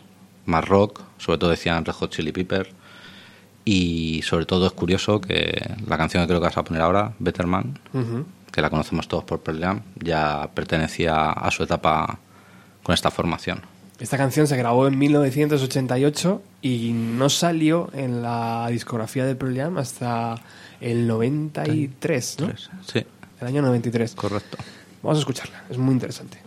[0.45, 2.71] más rock, sobre todo decían Red Hot Chili Pepper,
[3.71, 7.13] y sobre todo es curioso que la canción que creo que vas a poner ahora,
[7.19, 7.77] Better Man,
[8.51, 12.17] que la conocemos todos por Pearl Jam, ya pertenecía a su etapa
[12.81, 13.61] con esta formación.
[13.99, 19.77] Esta canción se grabó en 1988 y no salió en la discografía de Pearl Jam
[19.77, 20.41] hasta
[20.81, 22.47] el 93, ¿no?
[22.91, 23.05] Sí,
[23.39, 24.15] El año 93.
[24.15, 24.57] correcto.
[25.03, 26.39] Vamos a escucharla, es muy interesante.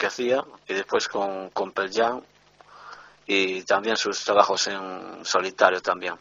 [0.00, 2.22] Que hacía, y después con, con Pearl
[3.26, 6.14] y también sus trabajos en solitario también.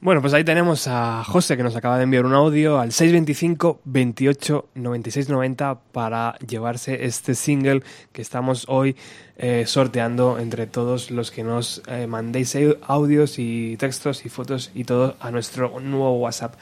[0.00, 3.80] Bueno, pues ahí tenemos a José que nos acaba de enviar un audio al 625
[3.84, 7.82] 28 96 90 para llevarse este single
[8.12, 8.96] que estamos hoy
[9.38, 12.54] eh, sorteando entre todos los que nos eh, mandéis
[12.86, 16.56] audios y textos y fotos y todo a nuestro nuevo WhatsApp.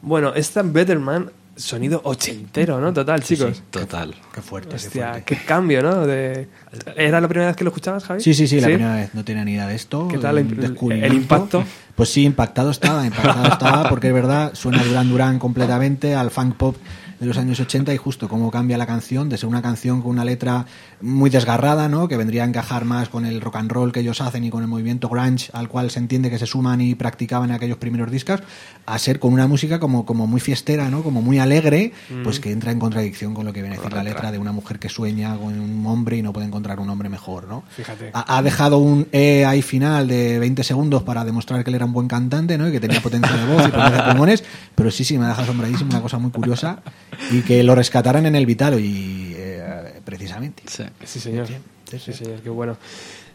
[0.00, 2.92] Bueno, esta Betterman sonido ochentero, ¿no?
[2.92, 3.62] Total, chicos.
[3.70, 4.14] Total.
[4.32, 4.76] Qué fuerte.
[4.76, 6.06] Hostia, qué cambio, ¿no?
[6.06, 6.48] De...
[6.96, 8.20] ¿Era la primera vez que lo escuchabas, Javi?
[8.20, 9.14] Sí, sí, sí, la primera vez.
[9.14, 10.08] No tenía ni idea de esto.
[10.08, 11.64] ¿Qué tal el, el impacto?
[11.94, 16.56] Pues sí, impactado estaba, impactado estaba, porque es verdad, suena Duran Duran completamente al funk
[16.56, 16.76] pop
[17.22, 20.10] de los años 80 y justo cómo cambia la canción de ser una canción con
[20.10, 20.66] una letra
[21.00, 22.08] muy desgarrada, ¿no?
[22.08, 24.62] Que vendría a encajar más con el rock and roll que ellos hacen y con
[24.62, 28.10] el movimiento grunge al cual se entiende que se suman y practicaban en aquellos primeros
[28.10, 28.40] discos,
[28.86, 31.04] a ser con una música como, como muy fiestera, ¿no?
[31.04, 31.92] Como muy alegre,
[32.24, 34.50] pues que entra en contradicción con lo que viene a decir la letra de una
[34.50, 37.62] mujer que sueña con un hombre y no puede encontrar un hombre mejor, ¿no?
[37.70, 38.10] Fíjate.
[38.12, 41.84] Ha, ha dejado un E ahí final de 20 segundos para demostrar que él era
[41.84, 42.68] un buen cantante, ¿no?
[42.68, 44.44] Y que tenía potencia de voz y potencia de pulmones,
[44.74, 46.82] pero sí, sí, me ha dejado asombradísimo, una cosa muy curiosa,
[47.30, 50.62] y que lo rescataran en el Vitalo, y eh, precisamente.
[50.66, 50.84] Sí.
[51.04, 51.46] Sí, señor.
[51.46, 51.56] Sí,
[51.90, 52.12] Sí, sí.
[52.12, 52.76] señor, qué bueno.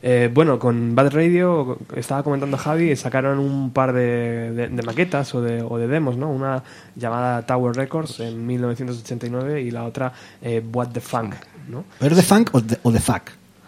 [0.02, 5.34] Eh, bueno, con Bad Radio, estaba comentando Javi, sacaron un par de, de- de maquetas
[5.36, 6.30] o de, o de demos, ¿no?
[6.30, 6.64] Una
[6.96, 11.34] llamada Tower Records en 1989 y la otra eh, What the Funk,
[11.68, 11.84] ¿no?
[12.00, 13.24] ¿Pero de funk o de, o de fuck?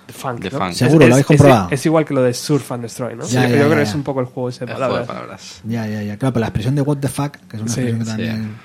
[0.07, 0.57] The Funk, The ¿no?
[0.59, 0.69] Funk.
[0.71, 1.67] Es- Seguro, es- lo habéis es- comprobado.
[1.71, 3.25] Es, igual que lo de Surf and Destroy, ¿no?
[3.25, 3.89] Ya, yo ya, yo creo ya, que ya.
[3.89, 5.61] es un poco el juego ese de El juego de palabras.
[5.65, 6.17] Ya, ya, ya.
[6.17, 8.11] Claro, pero la expresión de what the fuck, que es una Sí, expresión que sí.
[8.11, 8.55] también...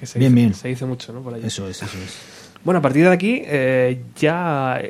[0.00, 0.54] que se, Bien, dice, bien.
[0.54, 1.20] se dice mucho, ¿no?
[1.20, 1.46] Por allí.
[1.46, 2.18] Eso es, eso es.
[2.64, 4.80] Bueno, a partir de aquí eh, ya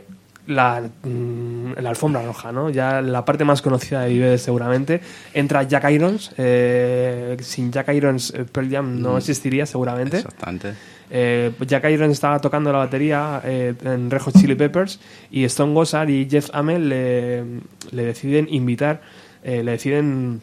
[0.47, 2.71] la, mm, la alfombra roja, ¿no?
[2.71, 5.01] Ya la parte más conocida de Vive seguramente.
[5.35, 6.33] Entra Jack Irons.
[6.39, 9.19] eh, sin Jack Irons, eh, Pearl Jam no Mm.
[9.19, 10.19] existiría seguramente.
[10.19, 10.75] Exactamente.
[11.13, 15.01] Eh, Jack Irons estaba tocando la batería eh, en Red Hot Chili Peppers
[15.33, 17.45] y Stone Gossard y Jeff Amell le,
[17.91, 19.01] le deciden invitar,
[19.43, 20.41] le deciden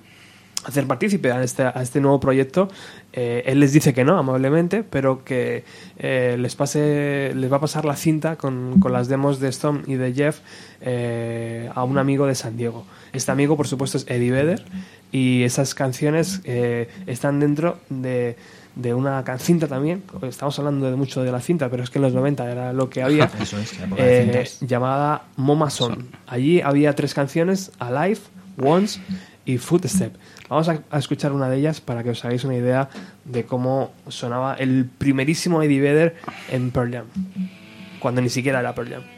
[0.68, 2.68] hacer partícipe a este, a este nuevo proyecto.
[3.14, 5.64] Eh, él les dice que no, amablemente, pero que
[5.98, 9.82] eh, les pase, les va a pasar la cinta con, con las demos de Stone
[9.88, 10.40] y de Jeff
[10.82, 12.86] eh, a un amigo de San Diego.
[13.14, 14.66] Este amigo, por supuesto, es Eddie Vedder
[15.12, 18.36] y esas canciones eh, están dentro de,
[18.76, 20.04] de una cinta también.
[20.22, 22.90] Estamos hablando de mucho de la cinta, pero es que en los 90 era lo
[22.90, 23.26] que había.
[23.42, 26.10] Eso es, eh, llamada Moma Son.
[26.28, 28.20] Allí había tres canciones, Alive,
[28.62, 29.00] Once
[29.48, 30.14] y Footstep.
[30.50, 32.90] Vamos a, a escuchar una de ellas para que os hagáis una idea
[33.24, 36.16] de cómo sonaba el primerísimo Eddie Vedder
[36.52, 37.06] en Pearl Jam,
[38.00, 39.17] cuando ni siquiera era Pearl Jam.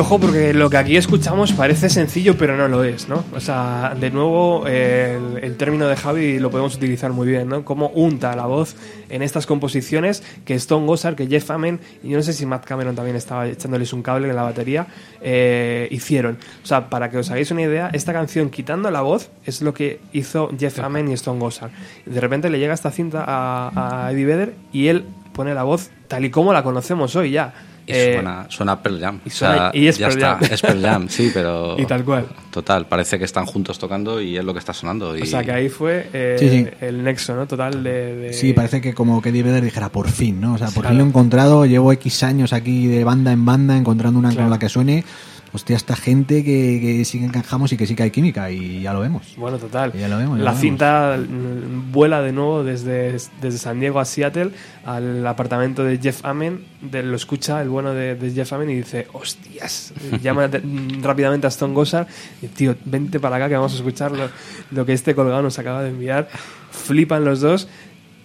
[0.00, 3.22] Ojo, porque lo que aquí escuchamos parece sencillo, pero no lo es, ¿no?
[3.34, 7.48] O sea, de nuevo, eh, el, el término de Javi lo podemos utilizar muy bien,
[7.48, 7.64] ¿no?
[7.64, 8.76] Cómo unta la voz
[9.10, 12.64] en estas composiciones que Stone Gossard, que Jeff Amen, y yo no sé si Matt
[12.64, 14.86] Cameron también estaba echándoles un cable en la batería,
[15.20, 16.38] eh, hicieron.
[16.62, 19.74] O sea, para que os hagáis una idea, esta canción, quitando la voz, es lo
[19.74, 21.70] que hizo Jeff Amen y Stone Gossard.
[22.06, 25.90] De repente le llega esta cinta a, a Eddie Vedder y él pone la voz
[26.08, 27.52] tal y como la conocemos hoy ya.
[27.90, 29.20] Y Eh, suena, suena Pearl Jam.
[29.24, 30.48] y suena- y es ya Pearl está, Jam.
[30.52, 31.76] Es Pearl Jam, sí, pero.
[31.78, 32.26] Y tal cual.
[32.50, 35.16] Total, parece que están juntos tocando y es lo que está sonando.
[35.16, 35.22] Y...
[35.22, 36.66] O sea, que ahí fue eh, Sí, sí.
[36.80, 37.46] el nexo, ¿no?
[37.46, 38.16] Total de...
[38.16, 40.54] de- Sí, parece que como que Eddie Vedder dijera por fin, ¿no?
[40.54, 40.88] O sea, por Claro.
[40.90, 44.44] fin lo he encontrado, llevo X años aquí de banda en banda encontrando una Claro.
[44.44, 45.04] con la que suene.
[45.52, 48.82] Hostia, esta gente que, que sí que encajamos y que sí que hay química y
[48.82, 49.34] ya lo vemos.
[49.36, 49.92] Bueno, total.
[49.92, 50.60] Ya lo vemos, ya la lo vemos.
[50.60, 54.52] cinta mm, vuela de nuevo desde, desde San Diego a Seattle
[54.84, 56.64] al apartamento de Jeff Amen.
[56.80, 59.92] De, lo escucha el bueno de, de Jeff Amen y dice: ¡Hostias!
[60.22, 60.48] Llama
[61.02, 62.06] rápidamente a Stone Gossard
[62.40, 64.28] y tío, vente para acá que vamos a escuchar lo,
[64.70, 66.28] lo que este colgado nos acaba de enviar.
[66.70, 67.68] Flipan los dos.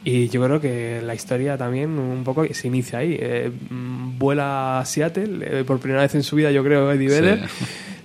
[0.06, 3.18] Y yo creo que la historia también un poco se inicia ahí.
[3.20, 7.16] Eh, vuela a Seattle, eh, por primera vez en su vida, yo creo, Eddie Sí.
[7.16, 7.40] Vedder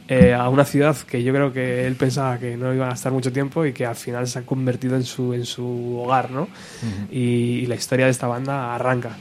[0.09, 3.13] eh, a una ciudad que yo creo que él pensaba que no iba a estar
[3.13, 6.49] mucho tiempo y que al final se ha convertido en su, en su hogar, ¿no?
[7.13, 9.17] y, y la historia de esta banda arranca.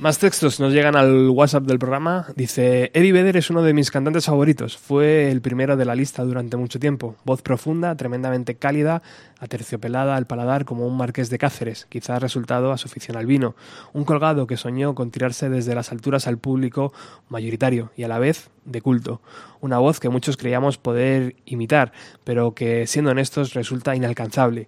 [0.00, 2.28] Más textos nos llegan al WhatsApp del programa.
[2.34, 4.78] Dice, Eddie Vedder es uno de mis cantantes favoritos.
[4.78, 7.16] Fue el primero de la lista durante mucho tiempo.
[7.26, 9.02] Voz profunda, tremendamente cálida,
[9.40, 13.56] aterciopelada al paladar como un marqués de Cáceres, quizás resultado a su afición al vino.
[13.92, 16.94] Un colgado que soñó con tirarse desde las alturas al público
[17.28, 19.20] mayoritario y a la vez de culto.
[19.60, 21.92] Una voz que muchos creíamos poder imitar,
[22.24, 24.66] pero que, siendo honestos, resulta inalcanzable.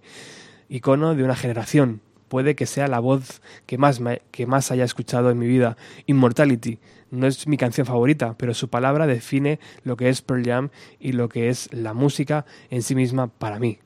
[0.69, 2.01] Icono de una generación,
[2.33, 5.77] puede que sea la voz que más, me- que más haya escuchado en mi vida.
[6.07, 6.79] Immortality
[7.11, 10.69] no es mi canción favorita, pero su palabra define lo que es Pearl Jam
[10.99, 13.77] y lo que es la música en sí misma para mí.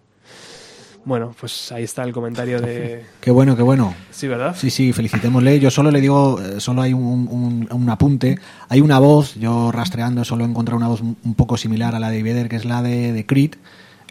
[1.03, 3.03] Bueno, pues ahí está el comentario de...
[3.19, 3.93] Qué bueno, qué bueno.
[4.11, 4.55] Sí, ¿verdad?
[4.57, 5.59] Sí, sí, felicitémosle.
[5.59, 8.37] Yo solo le digo, eh, solo hay un, un- un apunte.
[8.69, 12.09] Hay una voz, yo rastreando solo he encontrado una voz un poco similar a la
[12.11, 13.55] de Vedder, que es la de, de Creed.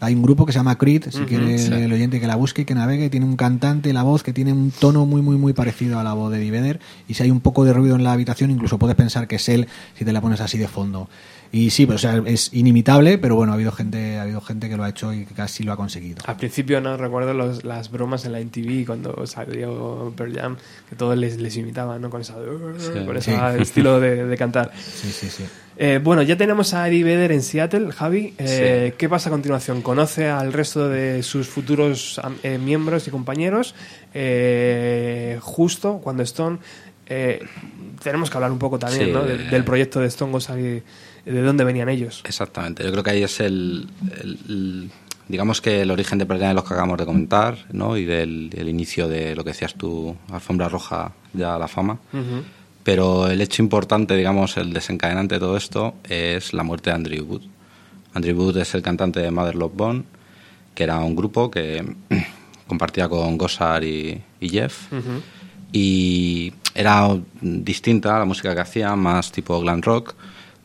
[0.00, 1.72] Hay un grupo que se llama Creed, si quiere sí.
[1.72, 4.52] el oyente que la busque y que navegue, tiene un cantante, la voz que tiene
[4.52, 6.80] un tono muy, muy, muy parecido a la voz de Eddie Vedder.
[7.08, 9.48] Y si hay un poco de ruido en la habitación, incluso puedes pensar que es
[9.48, 11.08] él si te la pones así de fondo.
[11.52, 14.68] Y sí, pues, o sea, es inimitable, pero bueno, ha habido gente, ha habido gente
[14.68, 16.18] que lo ha hecho y que casi lo ha conseguido.
[16.26, 20.56] Al principio no recuerdo los- las bromas en la MTV cuando salió Pearl Jam,
[20.88, 22.10] que todos les, les imitaban, ¿no?
[22.10, 23.38] Con, esa, con ese Sí.
[23.62, 24.72] estilo de, de cantar.
[24.76, 25.44] Sí, sí, sí.
[25.78, 28.32] Eh, bueno, ya tenemos a Eddie Vedder en Seattle, Javi.
[28.38, 29.82] Eh, ¿Qué pasa a continuación?
[29.82, 33.74] ¿Conoce al resto de sus futuros eh, miembros y compañeros?
[34.14, 36.58] Eh, justo cuando Stone...
[37.08, 37.40] eh,
[38.02, 39.12] tenemos que hablar un poco también Sí.
[39.12, 39.22] ¿no?
[39.22, 40.82] de- del proyecto de Stone Gossard y
[41.32, 42.22] de dónde venían ellos.
[42.24, 43.88] Exactamente, yo creo que ahí es el,
[44.22, 44.90] el- el-
[45.28, 47.96] digamos que el origen de Jam de los que acabamos de comentar, ¿no?
[47.96, 51.98] Y del el inicio de lo que decías tú, alfombra roja ya la fama.
[52.84, 57.24] Pero el hecho importante, digamos, el desencadenante de todo esto es la muerte de Andrew
[57.24, 57.42] Wood.
[58.14, 60.02] Andrew Wood es el cantante de Mother Love Bone,
[60.76, 61.84] que era un grupo que
[62.68, 64.92] compartía con Gossard y, y Jeff.
[65.72, 67.08] Y era
[67.40, 70.14] distinta la música que hacían, más tipo glam rock,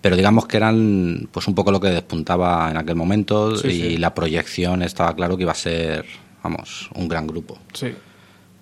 [0.02, 3.72] pero digamos que eran pues un poco lo que despuntaba en aquel momento Sí, y
[3.92, 3.98] sí.
[3.98, 6.06] la proyección estaba claro que iba a ser,
[6.44, 7.58] vamos, un gran grupo.
[7.74, 7.94] Sí.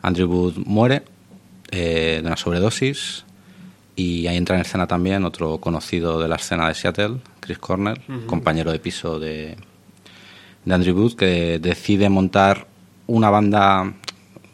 [0.01, 1.03] Andrew Wood muere
[1.71, 3.25] eh, de una sobredosis
[3.95, 7.99] y ahí entra en escena también otro conocido de la escena de Seattle, Chris Cornell,
[8.27, 9.55] compañero de piso de,
[10.65, 12.67] de Andrew Wood, que decide montar
[13.07, 13.93] una banda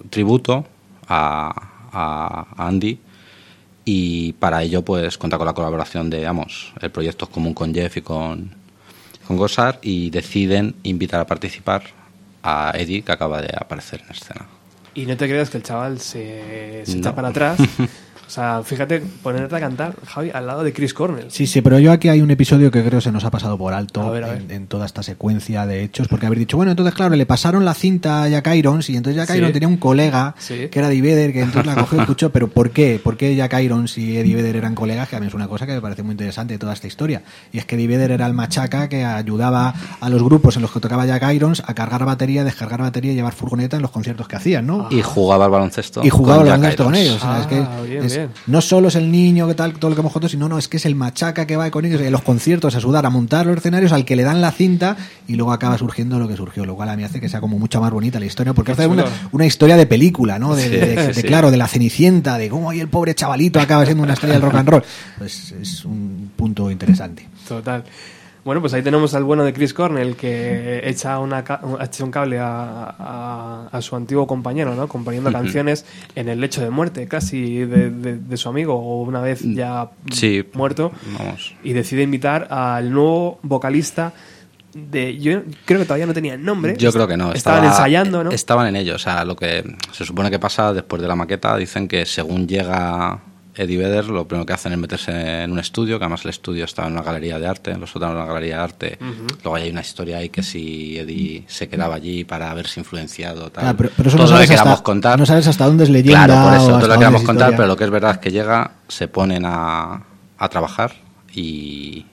[0.10, 0.66] tributo
[1.08, 1.54] a,
[1.92, 3.00] a- a Andy
[3.86, 7.74] y para ello pues cuenta con la colaboración de, digamos, el proyecto es común con
[7.74, 8.52] Jeff y con,
[9.28, 11.84] con Gossard y deciden invitar a participar
[12.44, 14.46] a Eddie que acaba de aparecer en escena.
[14.94, 17.16] Y no te creas que el chaval se, se echa No.
[17.16, 17.60] para atrás.
[18.28, 21.28] O sea, fíjate, ponerte a cantar, Javi, al lado de Chris Cornell.
[21.30, 23.74] Sí, sí, pero yo aquí hay un episodio que creo se nos ha pasado por
[23.74, 24.42] alto A ver, a ver.
[24.42, 27.66] En, en toda esta secuencia de hechos, porque haber dicho, bueno, entonces claro, le pasaron
[27.66, 29.38] la cinta a Jack Irons y entonces Jack Sí.
[29.38, 30.68] Irons tenía un colega Sí.
[30.72, 33.00] que era Eddie Vedder, que entonces la cogió y escuchó, pero ¿por qué?
[33.04, 35.08] ¿Por qué Jack Irons y Eddie Vedder eran colegas?
[35.08, 37.22] Que a mí es una cosa que me parece muy interesante de toda esta historia.
[37.54, 40.72] Y es que Eddie Vedder era el machaca que ayudaba a los grupos en los
[40.72, 44.28] que tocaba Jack Irons a cargar batería, descargar batería y llevar furgoneta en los conciertos
[44.28, 44.88] que hacían, ¿no?
[44.90, 46.02] Y jugaba al baloncesto.
[46.04, 47.08] y jugaba con al baloncesto con Irons.
[47.08, 47.24] ellos.
[47.24, 48.30] o sea, es que Ah, bien, es, bien.
[48.48, 50.68] no solo es el niño que tal, todo lo que hemos contado, sino no, es
[50.68, 53.46] que es el machaca que va con ellos en los conciertos a sudar, a montar
[53.46, 54.98] los escenarios, al que le dan la cinta
[55.28, 57.58] y luego acaba surgiendo lo que surgió, lo cual a mí hace que sea como
[57.60, 60.56] mucho más bonita la historia, porque hace una, una historia de película, ¿no?
[60.56, 61.24] De, Sí, de- de- de, sí.
[61.24, 64.44] claro, de la cenicienta, de cómo ahí el pobre chavalito acaba siendo una estrella del
[64.44, 64.84] rock and roll.
[65.18, 67.28] Pues es un punto interesante.
[67.48, 67.84] Total.
[68.46, 71.44] Bueno, pues ahí tenemos al bueno de Chris Cornell que echa, una
[71.82, 74.88] echa un cable a, a- a su antiguo compañero, ¿no?
[74.88, 75.84] Componiendo canciones
[76.14, 79.86] en el lecho de muerte casi de, de- de su amigo o una vez ya
[79.86, 80.44] Mm, Sí.
[80.54, 81.56] muerto Vamos.
[81.64, 84.14] y decide invitar al nuevo vocalista
[84.76, 87.32] de yo creo que todavía no tenía nombre Yo creo que no.
[87.34, 88.94] estaban estaba- ensayando no Estaban en ello.
[88.96, 92.48] O sea, lo que se supone que pasa después de la maqueta, dicen que según
[92.48, 93.24] llega
[93.56, 96.66] Eddie Vedder, lo primero que hacen es meterse en un estudio, que además el estudio
[96.66, 98.98] está en una galería de arte, los otros en una galería de arte.
[99.44, 103.64] Luego hay una historia ahí que si Eddie se quedaba allí para haberse influenciado, tal.
[103.64, 105.20] Claro, pero, pero eso todo no lo que sabes, queramos hasta, contar.
[105.20, 106.26] no sabes hasta dónde es leyenda.
[106.26, 107.58] Claro, por eso, hasta todo lo dónde queramos contar, historia.
[107.58, 110.04] pero lo que es verdad es que llega, se ponen a,
[110.38, 110.94] a trabajar
[111.34, 112.06] y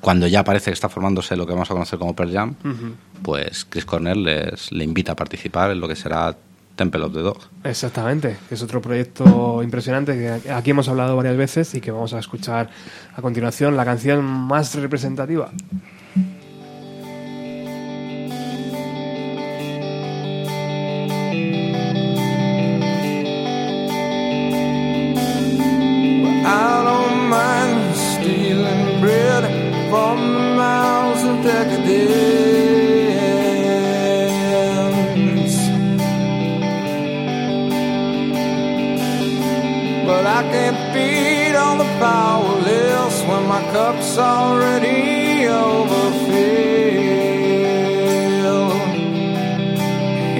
[0.00, 2.94] cuando ya parece que está formándose lo que vamos a conocer como Pearl Jam, Ujú.
[3.22, 6.36] pues Chris Cornell les, le invita a participar en lo que será
[6.78, 7.38] Temple of the Dog.
[7.64, 12.20] Exactamente, es otro proyecto impresionante que aquí hemos hablado varias veces y que vamos a
[12.20, 12.70] escuchar
[13.14, 15.50] a continuación la canción más representativa.
[26.46, 29.44] I don't mind stealing bread
[29.90, 32.37] from the mouths of decadence.
[40.38, 46.28] I can't feed all the powerless when my cup's already overfilled.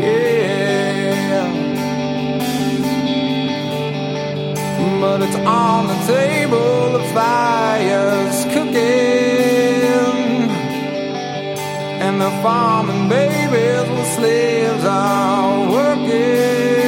[0.06, 1.48] Yeah.
[5.00, 8.76] But it's on the table, the fire's cooking.
[12.06, 16.87] And the farming babies with slaves are working.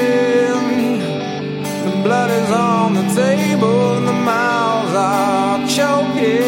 [2.10, 6.42] Blood is on the table and the mouths are choking.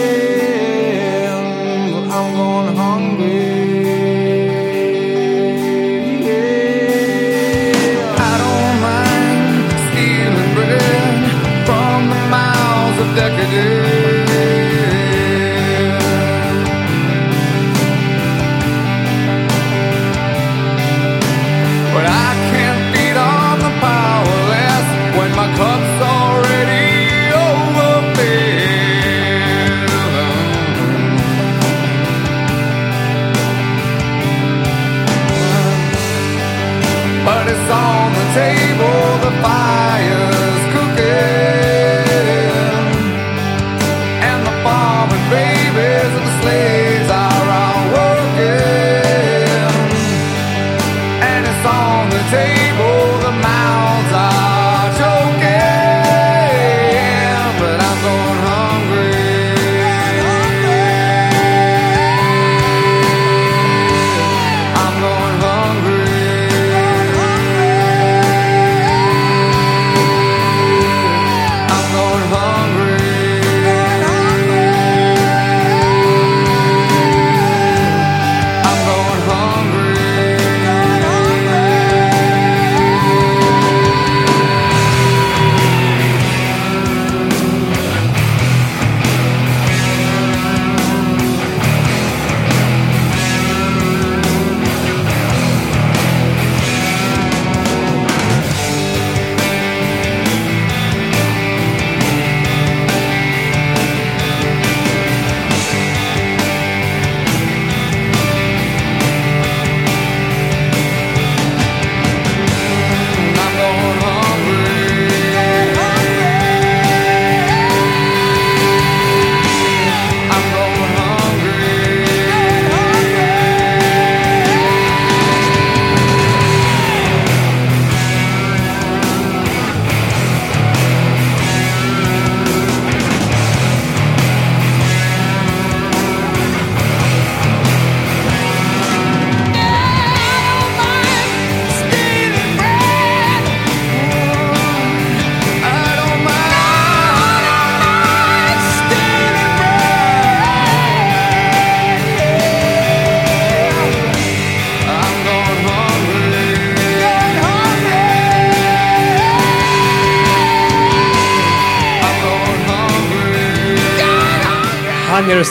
[2.10, 3.44] I'm going hungry.
[8.30, 11.22] I don't mind stealing bread
[11.64, 13.51] from the mouths of decadence.
[38.34, 39.81] Table, the fire's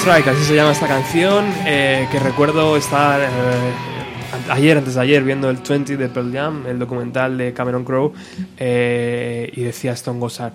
[0.02, 3.28] Strike, así se llama esta canción, eh, que recuerdo estar eh,
[4.50, 8.14] ayer, antes de ayer, viendo el 20 de Pearl Jam, el documental de Cameron Crowe,
[8.58, 10.54] eh, y decía Stone Gossard,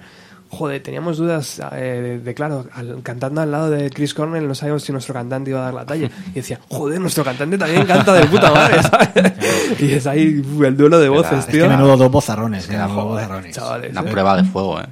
[0.48, 4.54] joder, teníamos dudas eh, de, de, claro, al- cantando al lado de Chris Cornell no
[4.54, 7.84] sabíamos si nuestro cantante iba a dar la talla, y decía, joder, nuestro cantante también
[7.86, 9.08] canta de puta madre, ¿sabes?
[9.80, 11.62] y es ahí el duelo de voces, Es tío.
[11.62, 12.66] que menudo dos bozarrones.
[12.68, 13.54] Dos joder, bozarrones.
[13.54, 14.10] chavales, Una eh.
[14.10, 14.86] prueba de fuego, ¿eh?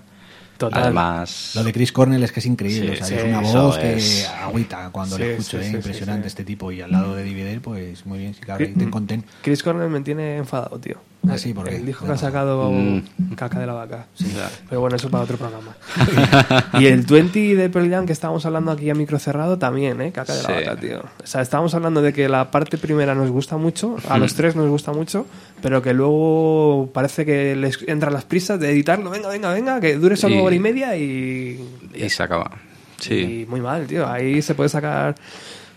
[0.57, 0.85] Total.
[0.85, 2.95] Además, Lo de Chris Cornell es que es increíble.
[2.95, 5.59] Sí, o sea, sí, es una voz que es- agüita cuando Sí, le escucho.
[5.59, 6.33] sí, eh, sí, impresionante sí, sí.
[6.33, 6.73] este tipo.
[6.73, 8.35] Y al lado de Divider, pues muy bien.
[8.35, 9.25] Sí, claro, ahí te conten.
[9.43, 10.97] Chris Cornell me tiene enfadado, tío.
[11.27, 11.77] Ah, sí, ¿por qué?
[11.77, 13.03] El disco ¿Qué que ha sacado Mm.
[13.35, 14.07] caca de la vaca.
[14.19, 14.51] ya.
[14.69, 15.75] Pero bueno, eso para otro programa.
[16.79, 20.13] y el 20 de Pearl Jam que estábamos hablando aquí a micro cerrado también, ¿eh?
[20.13, 20.55] Caca de la Sí.
[20.55, 20.99] vaca, tío.
[21.01, 24.21] O sea, estábamos hablando de que la parte primera nos gusta mucho, a Mm.
[24.21, 25.27] los tres nos gusta mucho,
[25.63, 29.09] pero que luego parece que les entran las prisas de editarlo.
[29.09, 31.59] Venga, venga, venga, que dure solo Y- hora y media y...
[31.95, 32.51] y se acaba.
[33.01, 33.43] Sí.
[33.43, 34.07] Y muy mal, tío.
[34.09, 35.15] Ahí se puede sacar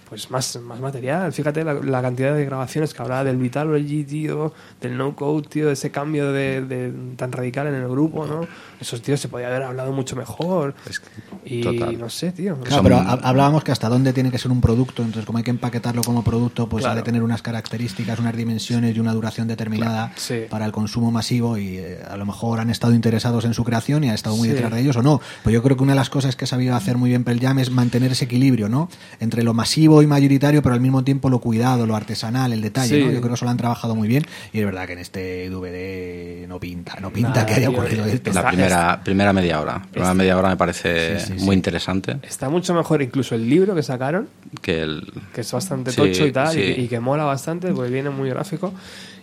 [0.10, 1.34] pues más, más material.
[1.34, 5.70] Fíjate la, la cantidad de grabaciones que habrá del Vitalogy, tío, del No Code, tío,
[5.70, 8.48] ese cambio de, de- tan radical en el grupo, ¿no?
[8.80, 10.76] Esos tíos se podía haber hablado mucho mejor.
[10.90, 11.08] Es que-
[11.50, 11.98] y total.
[12.00, 12.58] no sé, tío.
[12.62, 15.44] Claro, pero ha- hablábamos que hasta dónde tiene que ser un producto, entonces como hay
[15.44, 16.94] que empaquetarlo como producto, pues Claro.
[16.94, 20.42] ha de tener unas características, unas dimensiones y una duración determinada Sí.
[20.50, 24.04] para el consumo masivo y eh, a lo mejor han estado interesados en su creación
[24.04, 24.54] y han estado muy Sí.
[24.54, 25.22] detrás de ellos o no.
[25.44, 27.40] Pues yo creo que una de las cosas que ha sabido hacer muy bien Pearl
[27.40, 28.90] Jam es mantener ese equilibrio, ¿no?
[29.20, 32.96] Entre lo masivo y mayoritario, pero al mismo tiempo lo cuidado, lo artesanal, el detalle,
[33.00, 33.04] Sí.
[33.06, 33.12] ¿no?
[33.12, 35.50] Yo creo que eso lo han trabajado muy bien y es verdad que en este
[35.50, 38.32] DVD no pinta, no pinta Nada, que haya ocurrido eh, esto.
[38.34, 39.74] La primera, primera media hora.
[39.74, 42.18] La primera media hora me parece Sí, muy interesante.
[42.24, 44.28] Está mucho mejor incluso el libro que sacaron,
[44.62, 48.10] Que el, que es bastante tocho y tal, y, y que mola bastante, porque viene
[48.10, 48.74] muy gráfico,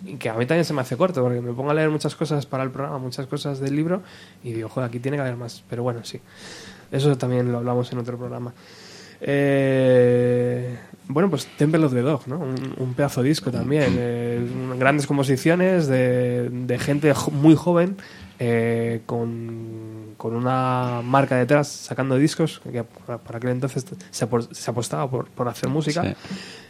[0.05, 2.15] y que a mí también se me hace corto, porque me pongo a leer muchas
[2.15, 4.03] cosas para el programa, muchas cosas del libro,
[4.43, 5.63] y digo, joder, aquí tiene que haber más.
[5.69, 6.21] Pero bueno, sí.
[6.93, 8.53] Eso también lo hablamos en otro programa.
[9.27, 10.77] Eh,
[11.09, 12.39] bueno, pues Temple of the Dog, ¿no?
[12.39, 13.95] Un, un pedazo de disco también.
[13.99, 14.41] eh,
[14.79, 17.97] grandes composiciones de, de gente jo- muy joven
[18.39, 19.84] eh, con,
[20.25, 24.25] con una marca detrás sacando discos, que para aquel entonces se,
[24.71, 26.03] apostaba por, por hacer música.
[26.03, 26.15] Sí.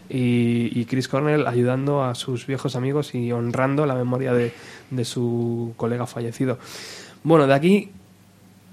[0.09, 4.53] Y, y Chris Cornell ayudando a sus viejos amigos y honrando la memoria de,
[4.91, 6.59] de su colega fallecido.
[7.23, 7.93] Bueno, de aquí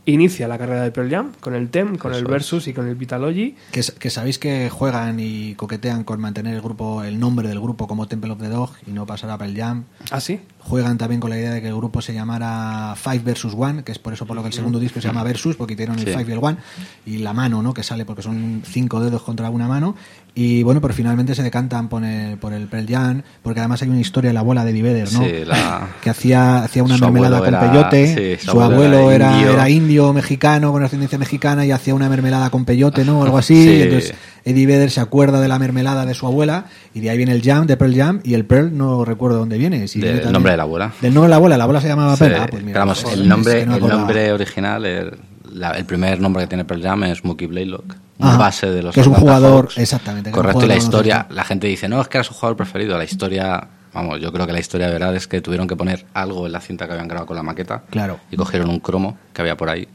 [0.05, 2.31] inicia la carrera de Pearl Jam con el TEM, con Eso el es.
[2.31, 3.55] Versus y con el Vitalogy.
[3.71, 7.87] Que, que sabéis que juegan y coquetean con mantener el grupo, el nombre del grupo
[7.87, 9.83] como Temple of the Dog y no pasar a Pearl Jam.
[10.09, 10.41] ¿Ah, sí?
[10.63, 13.91] Juegan también con la idea de que el grupo se llamara Five versus One, que
[13.91, 16.05] es por eso por lo que el segundo disco se llama Versus, porque hicieron el
[16.05, 16.11] Sí.
[16.11, 16.57] Five y el One,
[17.05, 17.73] y la mano, ¿no?
[17.73, 19.95] Que sale porque son cinco dedos contra una mano.
[20.33, 23.89] Y bueno, pero finalmente se decantan por el, por el Pearl Jam, porque además hay
[23.89, 25.23] una historia de la abuela de Eddie Vedder, ¿no?
[25.23, 28.37] Sí, la- Que hacía, hacía una mermelada con era- peyote.
[28.39, 29.53] sí, su, su abuelo era era, indio.
[29.53, 33.19] era indio mexicano, con ascendencia mexicana, y hacía una mermelada con peyote, ¿no?
[33.19, 33.81] O algo así.
[33.81, 34.13] Entonces
[34.45, 37.41] Eddie Vedder se acuerda de la mermelada de su abuela, y de ahí viene el
[37.43, 39.87] Jam, de Pearl Jam, y el Pearl no recuerdo dónde viene.
[39.87, 40.91] Si Del viene nombre de la abuela.
[41.01, 42.41] Del nombre de la abuela, la abuela se llamaba Sí, Pearl.
[42.41, 45.17] Ah, pues mira, vamos, joder, el nombre, no el original, el,
[45.53, 48.93] la- el primer nombre que tiene Pearl Jam es Mookie Blaylock, Ajá, base de los
[48.93, 49.77] que es un jugador, Hawks.
[49.77, 52.97] exactamente, Correcto, y la historia, la gente dice, no, es que era su jugador preferido.
[52.97, 56.05] La historia, vamos, yo creo que la historia de verdad es que tuvieron que poner
[56.13, 57.83] algo en la cinta que habían grabado con la maqueta.
[57.89, 58.19] Claro.
[58.31, 59.87] Y cogieron un cromo que había por ahí,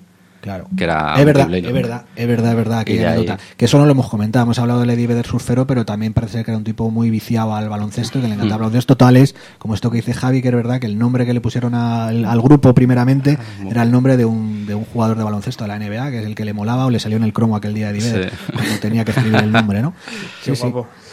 [0.47, 0.69] Claro.
[0.77, 3.39] que era es verdad, es verdad, es verdad, es verdad, de ahí- anécdota.
[3.57, 6.35] Que eso no lo hemos comentado, hemos hablado del Eddie Vedder surfero, pero también parece
[6.35, 8.61] ser que era un tipo muy viciado al baloncesto, que le encantaba Mm.
[8.61, 11.41] baloncesto, tales, como esto que dice Javi, que es verdad que el nombre que le
[11.41, 15.25] pusieron al, al grupo primeramente Ah, era el nombre de un, de un jugador de
[15.25, 17.33] baloncesto de la NBA, que es el que le molaba o le salió en el
[17.33, 18.37] cromo aquel día de Eddie Vedder, Sí.
[18.55, 19.95] cuando tenía que escribir el nombre, ¿no?
[20.45, 20.73] Sí, sí.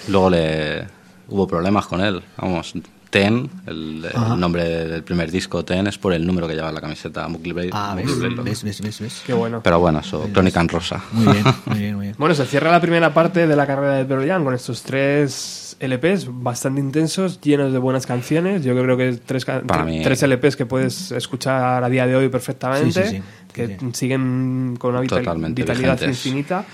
[0.09, 0.85] Luego le
[1.27, 2.21] hubo problemas con él.
[2.37, 2.73] Vamos,
[3.13, 4.03] Ten, el,
[4.39, 7.93] nombre del primer disco Ten es por el número que lleva la camiseta Blay- Ah,
[7.95, 9.21] ves, ves, ves, ves, ves.
[9.23, 9.61] Qué bueno.
[9.63, 10.99] Pero bueno, eso, Crónica en Rosa.
[11.11, 12.15] Muy bien, muy bien, muy bien.
[12.23, 15.77] Bueno, se cierra la primera parte de la carrera de Pearl Jam con estos tres
[15.79, 18.63] LPs bastante intensos, llenos de buenas canciones.
[18.63, 19.45] Yo creo que tres,
[19.85, 23.23] mí- tres LPs que puedes escuchar a día de hoy perfectamente, Sí, sí, sí.
[23.53, 26.25] que siguen con una vital- Totalmente vitalidad vigentes.
[26.25, 26.65] infinita,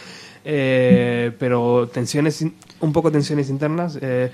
[0.45, 2.45] eh, pero tensiones,
[2.79, 3.97] un poco tensiones internas.
[4.01, 4.31] eh,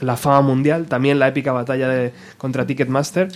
[0.00, 3.28] la fama mundial, también la épica batalla de, contra Ticketmaster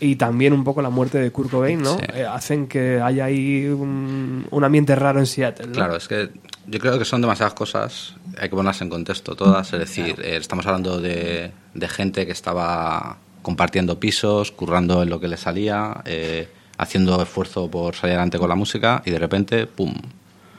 [0.00, 1.98] y también un poco la muerte de Kurt Cobain, ¿no?
[1.98, 2.04] Sí.
[2.14, 5.72] Eh, hacen que haya ahí un, un ambiente raro en Seattle, ¿no?
[5.72, 6.30] Claro, es que
[6.66, 10.36] yo creo que son demasiadas cosas, hay que ponerlas en contexto todas, es decir, eh,
[10.36, 16.02] estamos hablando de, de gente que estaba compartiendo pisos, currando en lo que le salía,
[16.04, 16.48] eh,
[16.78, 19.94] haciendo esfuerzo por salir adelante con la música y de repente, ¡pum!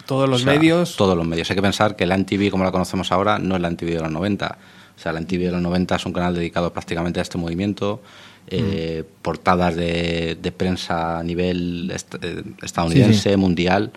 [0.06, 0.96] Todos los O sea, medios.
[0.98, 1.50] Todos los medios.
[1.50, 4.00] Hay que pensar que la MTV, como la conocemos ahora, no es la MTV de
[4.02, 4.58] los 90.
[5.02, 8.02] O sea, la MTV de los 90 es un canal dedicado prácticamente a este movimiento.
[8.48, 13.92] eh, portadas de, de prensa a nivel est- eh, estadounidense, mundial.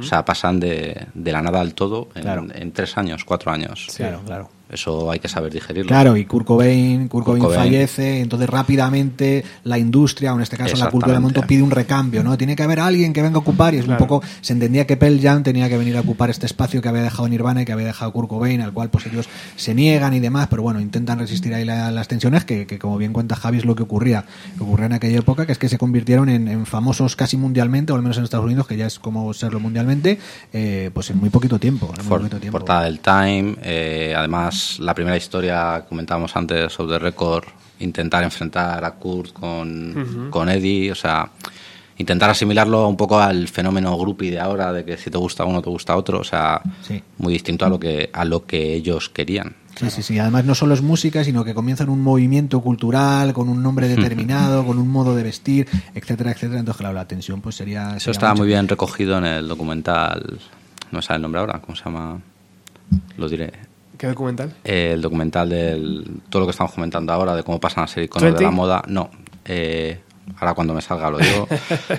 [0.00, 2.46] O sea, pasan de, de la nada al todo en, Claro.
[2.54, 3.88] en tres años, cuatro años.
[3.96, 4.50] Claro, claro.
[4.70, 5.88] Eso hay que saber digerirlo.
[5.88, 7.58] Claro, y Kurt Cobain, Kurt Cobain Cobain.
[7.60, 11.70] fallece, entonces rápidamente la industria, o en este caso la cultura del mundo, pide un
[11.70, 12.36] recambio, ¿no?
[12.36, 14.02] Tiene que haber alguien que venga a ocupar, y es Claro.
[14.02, 16.88] un poco, se entendía que Pearl Jam tenía que venir a ocupar este espacio que
[16.88, 20.12] había dejado Nirvana y que había dejado Kurt Cobain, al cual pues ellos se niegan
[20.14, 23.36] y demás, pero bueno, intentan resistir ahí la- las tensiones, que, que como bien cuenta
[23.36, 26.28] Javi es lo que ocurría, que ocurría en aquella época, que es que se convirtieron
[26.28, 29.32] en, en famosos casi mundialmente, o al menos en Estados Unidos, que ya es como
[29.32, 30.18] serlo mundialmente,
[30.52, 31.86] eh, pues en muy poquito tiempo.
[31.86, 32.58] En muy For- poquito tiempo.
[32.58, 33.56] portada del Time.
[33.62, 37.44] eh, además, la primera historia que comentábamos antes sobre The Record,
[37.80, 41.30] intentar enfrentar a Kurt con, con Eddie, o sea,
[41.96, 45.60] intentar asimilarlo un poco al fenómeno groupie de ahora, de que si te gusta uno,
[45.62, 47.02] te gusta otro, o sea, Sí.
[47.18, 49.54] muy distinto a lo que, a lo que ellos querían.
[49.76, 50.18] Sí, sí, sí.
[50.18, 54.66] Además no solo es música, sino que comienzan un movimiento cultural con un nombre determinado,
[54.66, 56.58] con un modo de vestir, etcétera, etcétera.
[56.60, 57.96] Entonces, claro, la tensión pues sería...
[57.96, 58.34] Eso mucha.
[58.34, 60.40] muy bien recogido en el documental,
[60.90, 62.20] no me sale el nombre ahora, ¿cómo se llama?
[63.18, 63.52] Lo diré.
[63.98, 64.54] ¿Qué documental?
[64.64, 68.32] el documental del todo lo que estamos comentando ahora de cómo pasan a ser iconos
[68.32, 69.10] de la moda no
[69.44, 70.00] eh,
[70.38, 71.48] ahora cuando me salga lo digo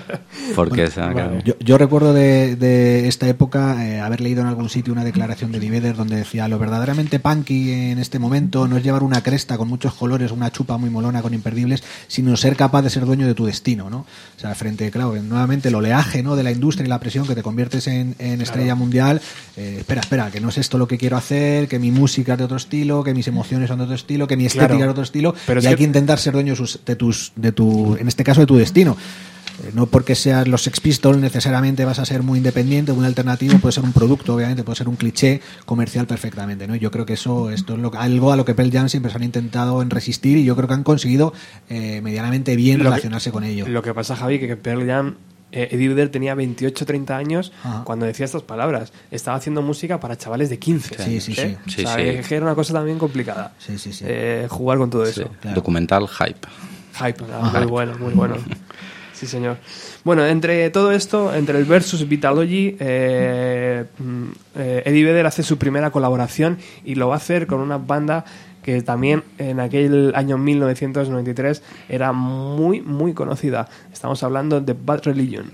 [0.54, 1.00] porque se
[1.44, 5.52] Yo, yo recuerdo de, de esta época eh, haber leído en algún sitio una declaración
[5.52, 9.56] de Diveder donde decía lo verdaderamente punky en este momento no es llevar una cresta
[9.58, 13.26] con muchos colores, una chupa muy molona con imperdibles, sino ser capaz de ser dueño
[13.26, 13.98] de tu destino, ¿no?
[14.36, 16.36] O sea, frente, claro, en- nuevamente el oleaje ¿no?
[16.36, 19.20] de la industria y la presión que te conviertes en, en estrella mundial.
[19.56, 22.38] eh, espera, espera, que no es esto lo que quiero hacer, que mi música es
[22.38, 24.80] de otro estilo, que mis emociones son de otro estilo, que mi estética Claro.
[24.82, 26.96] es de otro estilo, Pero y es hay que- que intentar ser dueño sus- de
[26.96, 28.96] tus, de tu, en este caso de tu destino.
[29.64, 33.58] Eh, No porque seas los Sex Pistols necesariamente vas a ser muy independiente, muy alternativo,
[33.58, 36.74] puede ser un producto, obviamente, puede ser un cliché comercial perfectamente, ¿no?
[36.76, 39.18] Yo creo que eso esto es lo, algo a lo que Pearl Jam siempre se
[39.18, 41.34] han intentado en resistir y yo creo que han conseguido
[41.68, 43.68] eh, medianamente bien Lo que- relacionarse con ello.
[43.68, 45.16] Lo que pasa, Javi, que Pearl Jam,
[45.52, 47.82] eh, Eddie Vedder tenía 28 30 años Ajá.
[47.84, 48.92] cuando decía estas palabras.
[49.10, 50.94] Estaba haciendo música para chavales de 15.
[51.04, 51.58] Sí, sí, ¿eh?
[51.66, 51.72] sí.
[51.74, 52.28] Sí, o sea, sí.
[52.28, 53.52] que era una cosa también complicada.
[53.58, 54.04] Sí, sí, sí.
[54.06, 55.30] Eh, jugar con todo Sí, eso.
[55.40, 55.56] claro.
[55.56, 56.48] documental hype
[57.00, 58.36] Hype, ah, muy bueno, muy bueno.
[59.12, 59.58] Sí, señor.
[60.02, 64.24] Bueno, entre todo esto, entre el versus Vitalogy, eh, mm,
[64.56, 68.24] eh, Eddie Vedder hace su primera colaboración y lo va a hacer con una banda
[68.62, 73.68] que también en aquel año 1993 era muy, muy conocida.
[73.92, 75.50] Estamos hablando de Bad Religion.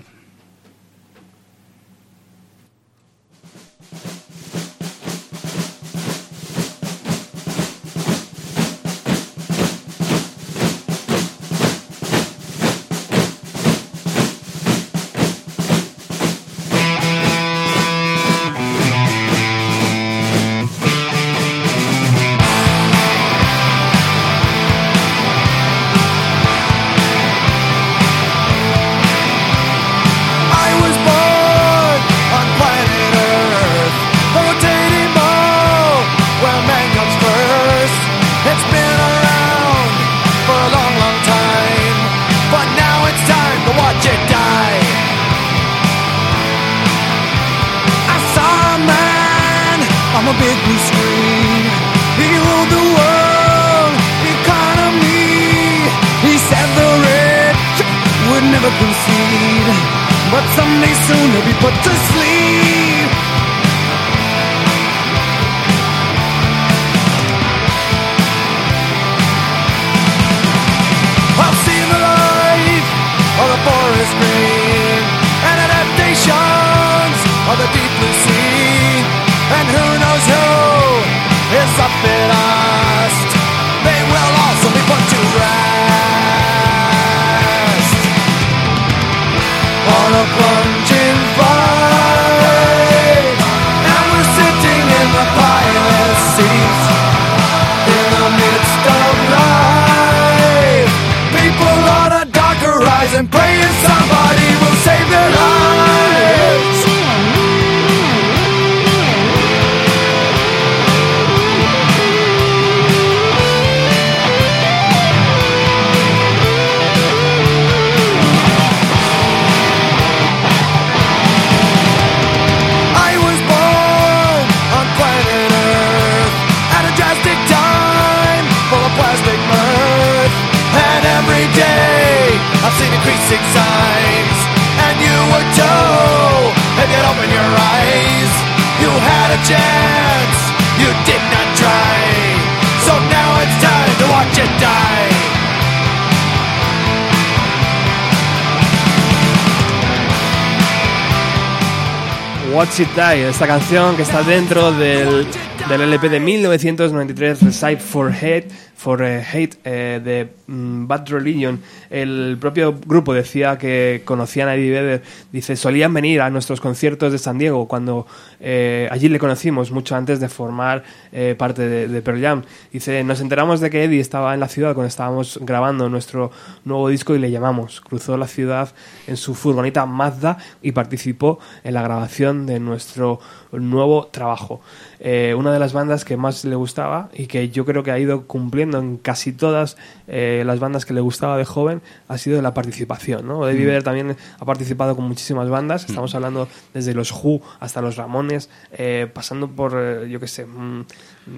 [152.77, 155.25] Die, esta canción que está dentro del,
[155.69, 161.59] del LP de 1993, Recite for Hate, for eh, Hate eh, de mm, Bad Religion.
[161.89, 167.11] El propio grupo decía que conocían a Eddie Vedder, dice, solían venir a nuestros conciertos
[167.11, 168.07] de San Diego cuando
[168.39, 172.43] eh, allí le conocimos mucho antes de formar eh, parte de, de Pearl Jam.
[172.71, 176.31] Dice, nos enteramos de que Eddie estaba en la ciudad cuando estábamos grabando nuestro
[176.63, 177.81] nuevo disco y le llamamos.
[177.81, 178.73] Cruzó la ciudad
[179.05, 183.19] en su furgoneta Mazda y participó en la grabación de nuestro
[183.51, 184.61] nuevo trabajo.
[184.99, 187.99] Eh, una de las bandas que más le gustaba y que yo creo que ha
[187.99, 189.77] ido cumpliendo en casi todas
[190.07, 193.27] eh, las bandas que le gustaba de joven ha sido la participación.
[193.27, 193.47] ¿no?
[193.47, 193.83] Eddie Mm.
[193.83, 195.85] También ha participado con muchísimas bandas.
[195.87, 200.45] Estamos hablando desde los Who hasta los Ramones, eh, pasando por, eh, yo qué sé,
[200.45, 200.85] mm,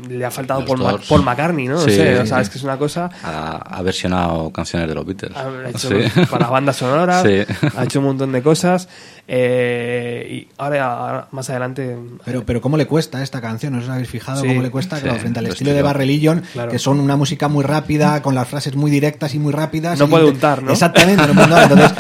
[0.10, 1.08] le ha faltado Paul, Ma- Doors.
[1.08, 1.74] Paul McCartney, ¿no?
[1.76, 3.10] No Sí, sé, o sea, es que es una cosa...
[3.24, 5.36] Ha, ha versionado canciones de los Beatles.
[5.36, 6.26] Ha hecho Sí.
[6.30, 7.44] para bandas sonoras, Sí.
[7.78, 8.88] ha hecho un montón de cosas.
[9.32, 11.96] eh, y ahora, ahora, más adelante.
[12.26, 14.96] Pero, pero cómo le cuesta esta canción, ¿no os habéis fijado Sí, cómo le cuesta?
[14.98, 16.72] sí, Claro, frente al lo estilo de Religion, Claro.
[16.72, 20.00] que son una música muy rápida, con las frases muy directas y muy rápidas.
[20.00, 20.72] No puede untar, ¿no?
[20.72, 21.64] Exactamente, no puede untar.
[21.72, 21.92] Entonces,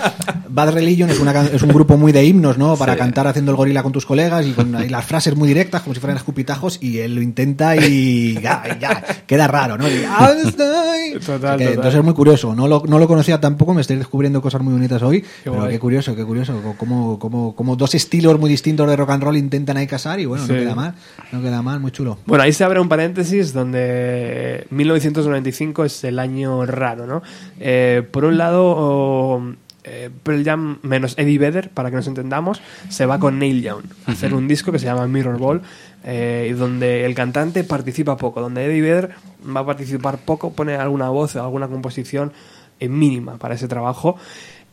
[0.51, 2.75] Bad Religion es, una, can- es un grupo muy de himnos, ¿no?
[2.75, 2.99] Para Sí.
[2.99, 5.93] cantar haciendo el gorila con tus colegas y con y las frases muy directas, como
[5.93, 9.87] si fueran escupitajos, y él lo intenta y ya, ya, queda raro, ¿no?
[9.87, 11.19] Y, "Ah, estoy".
[11.25, 11.73] Total, Que total.
[11.73, 12.55] Entonces es muy curioso.
[12.55, 15.23] No lo, no lo conocía tampoco, me estoy descubriendo cosas muy bonitas hoy.
[15.43, 15.71] pero guay.
[15.71, 16.59] qué curioso, qué curioso.
[16.77, 20.25] Como, como, como dos estilos muy distintos de rock and roll intentan ahí casar y
[20.25, 20.93] bueno, no queda mal.
[21.31, 22.17] No queda mal, muy chulo.
[22.25, 27.21] Bueno, ahí se abre un paréntesis donde 1995 es el año raro, ¿no?
[27.59, 29.43] Eh, por un lado, o,
[29.83, 33.83] eh, Pearl Jam menos Eddie Vedder, para que nos entendamos, se va con Neil Young
[34.05, 35.61] a hacer un disco que se llama Mirror Ball,
[36.03, 39.11] eh, donde el cantante participa poco, donde Eddie Vedder
[39.55, 42.31] va a participar poco, pone alguna voz o alguna composición
[42.79, 44.17] eh, mínima para ese trabajo.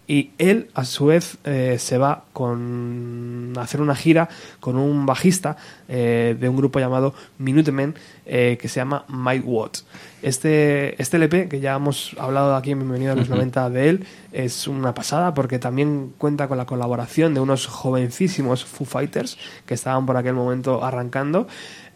[0.09, 4.29] Y él, a su vez, eh, se va con a hacer una gira
[4.61, 5.57] con un bajista
[5.89, 7.95] eh, de un grupo llamado Minutemen
[8.27, 9.87] eh, que se llama Mike Watts.
[10.21, 14.07] Este, este LP, que ya hemos hablado aquí en Bienvenido a los 90 de él,
[14.33, 19.75] es una pasada porque también cuenta con la colaboración de unos jovencísimos Foo Fighters que
[19.75, 21.47] estaban por aquel momento arrancando.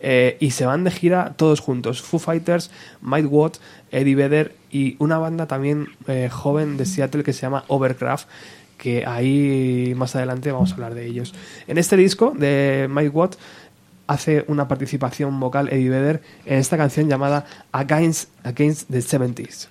[0.00, 2.00] eh, y se van de gira todos juntos.
[2.00, 2.70] Foo Fighters,
[3.02, 3.56] Mike Watt,
[3.90, 8.28] Eddie Vedder y una banda también eh, joven de Seattle que se llama Overcraft
[8.78, 11.34] que ahí más adelante vamos a hablar de ellos.
[11.68, 13.34] En este disco de Mike Watt
[14.10, 19.68] hace una participación vocal Eddie Vedder en esta canción llamada Against, Against the 70s.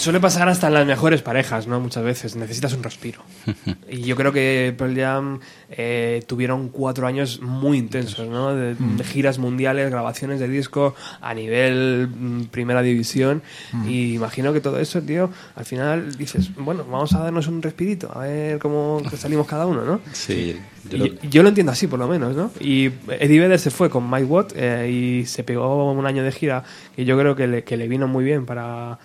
[0.00, 1.78] Suele pasar hasta en las mejores parejas, ¿no?
[1.80, 3.22] Muchas veces necesitas un respiro.
[3.88, 5.40] y yo creo que Pearl Jam
[5.70, 8.54] eh, tuvieron cuatro años muy intensos, ¿no?
[8.54, 13.42] De, de giras mundiales, grabaciones de disco a nivel mm, primera división.
[13.86, 18.10] Y imagino que todo eso, tío, al final dices, bueno, vamos a darnos un respirito,
[18.14, 20.00] a ver cómo salimos cada uno, ¿no?
[20.12, 20.56] Sí,
[20.90, 22.50] yo Yo, lo- yo lo entiendo así, por lo menos, ¿no?
[22.60, 26.32] Y Eddie Vedder se fue con Mike Watt eh, y se pegó un año de
[26.32, 26.64] gira
[26.96, 28.98] que yo creo que le, que le vino muy bien para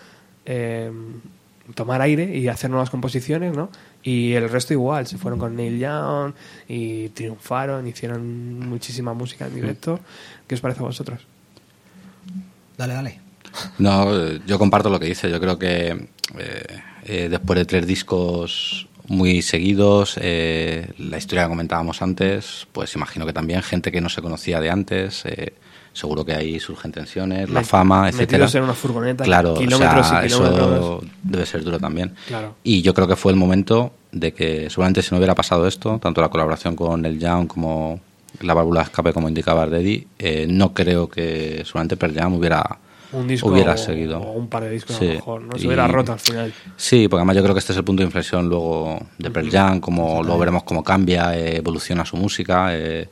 [0.46, 0.92] eh,
[1.74, 3.70] tomar aire y hacer nuevas composiciones, ¿no?
[4.04, 6.34] Y el resto igual, se fueron con Neil Young
[6.68, 10.00] y triunfaron, hicieron muchísima música en directo.
[10.48, 11.22] ¿Qué os parece a vosotros?
[12.78, 13.20] Dale, dale.
[13.80, 15.30] No, yo comparto lo que dice.
[15.32, 16.08] Yo creo que
[16.38, 22.96] eh, eh, después de tres discos muy seguidos, eh, la historia que comentábamos antes, pues
[22.96, 25.54] imagino que también gente que no se conocía de antes, eh,
[25.96, 28.48] seguro que ahí surgen tensiones, la fama, etcétera.
[28.54, 30.70] en una furgoneta, claro, o kilómetros sea, y kilómetros.
[30.78, 32.14] eso debe ser duro también.
[32.28, 32.56] Claro.
[32.64, 35.98] Y yo creo que fue el momento de que seguramente si no hubiera pasado esto,
[36.04, 38.02] tanto la colaboración con el Young como
[38.42, 42.80] la válvula de escape, como indicaba Reddy, eh, no creo que seguramente Pearl Jam hubiera,
[43.14, 45.08] Un disco hubiera o- se o un par de discos a Sí.
[45.08, 45.56] lo mejor, ¿no?
[45.58, 46.54] Se Y- hubiera roto al final.
[46.76, 49.50] Sí, porque además yo creo que este es el punto de inflexión luego de Pearl
[49.50, 53.08] Jam, como luego veremos cómo cambia, eh, evoluciona su música eh,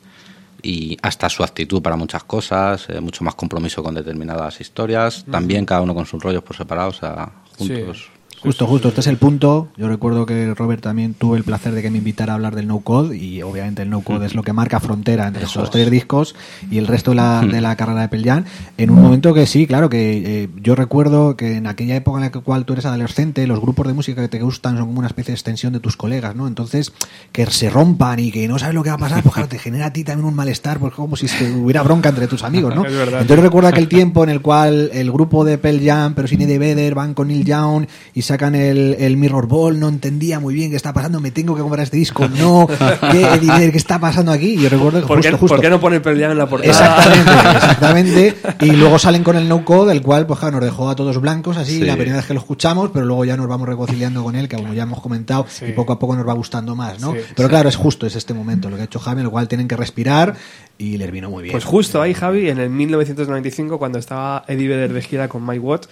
[0.64, 5.66] y hasta su actitud para muchas cosas, eh, mucho más compromiso con determinadas historias, también
[5.66, 8.13] cada uno con sus rollos por separado, o sea, juntos.
[8.44, 9.68] Justo, justo, este es el punto.
[9.74, 12.66] Yo recuerdo que Robert también tuvo el placer de que me invitara a hablar del
[12.66, 15.90] no code y obviamente el no code es lo que marca frontera entre esos tres
[15.90, 16.34] discos
[16.70, 18.44] y el resto de la, de la carrera de Pearl Jam.
[18.76, 22.24] En un momento que sí, claro, que eh, yo recuerdo que en aquella época en
[22.24, 25.08] la cual tú eres adolescente, los grupos de música que te gustan son como una
[25.08, 26.46] especie de extensión de tus colegas, ¿no?
[26.46, 26.92] Entonces,
[27.32, 29.58] que se rompan y que no sabes lo que va a pasar, pues claro, te
[29.58, 32.74] genera a ti también un malestar, pues como si se hubiera bronca entre tus amigos,
[32.74, 32.84] ¿no?
[32.86, 36.58] Entonces recuerdo aquel tiempo en el cual el grupo de Pearl Jam, pero sin Eddie
[36.58, 40.70] Vedder, van con Neil Young y sacan el, el Mirror Ball, no entendía muy bien
[40.70, 42.66] qué está pasando, me tengo que comprar este disco, no,
[43.12, 44.54] ¿qué, qué está pasando aquí?
[44.54, 45.54] Y yo recuerdo que ¿Por qué, justo, justo.
[45.56, 46.70] por qué no pone Pearl Jam en la portada?
[46.72, 48.34] Exactamente, exactamente.
[48.62, 51.20] Y luego salen con el no code, el cual pues claro, nos dejó a todos
[51.20, 51.84] blancos así Sí.
[51.84, 54.56] la primera vez que lo escuchamos, pero luego ya nos vamos reconciliando con él, que
[54.56, 55.66] como ya hemos comentado, Sí.
[55.68, 57.12] y poco a poco nos va gustando más, ¿no?
[57.12, 57.50] Sí, pero sí.
[57.50, 59.68] claro, es justo, es este momento lo que ha hecho Javi, en el cual tienen
[59.68, 60.34] que respirar
[60.76, 61.52] y les vino muy bien.
[61.52, 65.60] Pues justo ahí, Javi, en el 1995, cuando estaba Eddie Vedder de gira con Mike
[65.60, 65.86] Watt,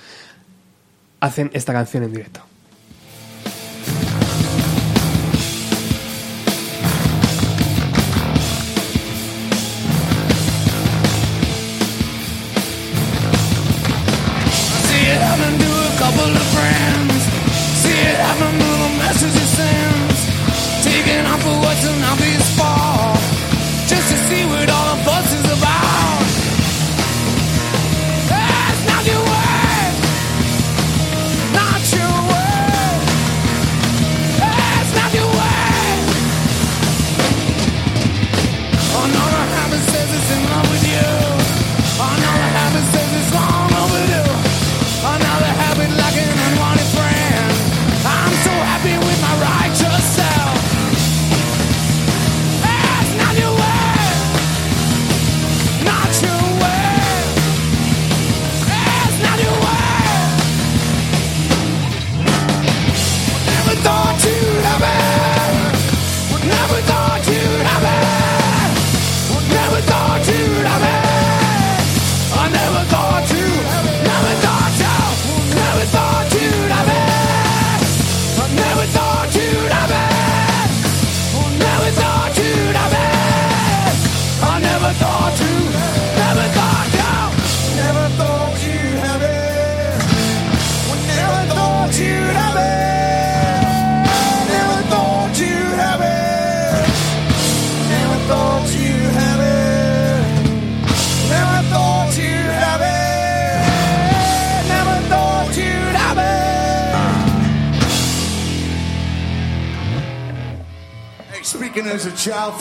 [1.22, 2.40] hacen esta canción en directo.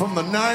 [0.02, 0.51] From the 90s,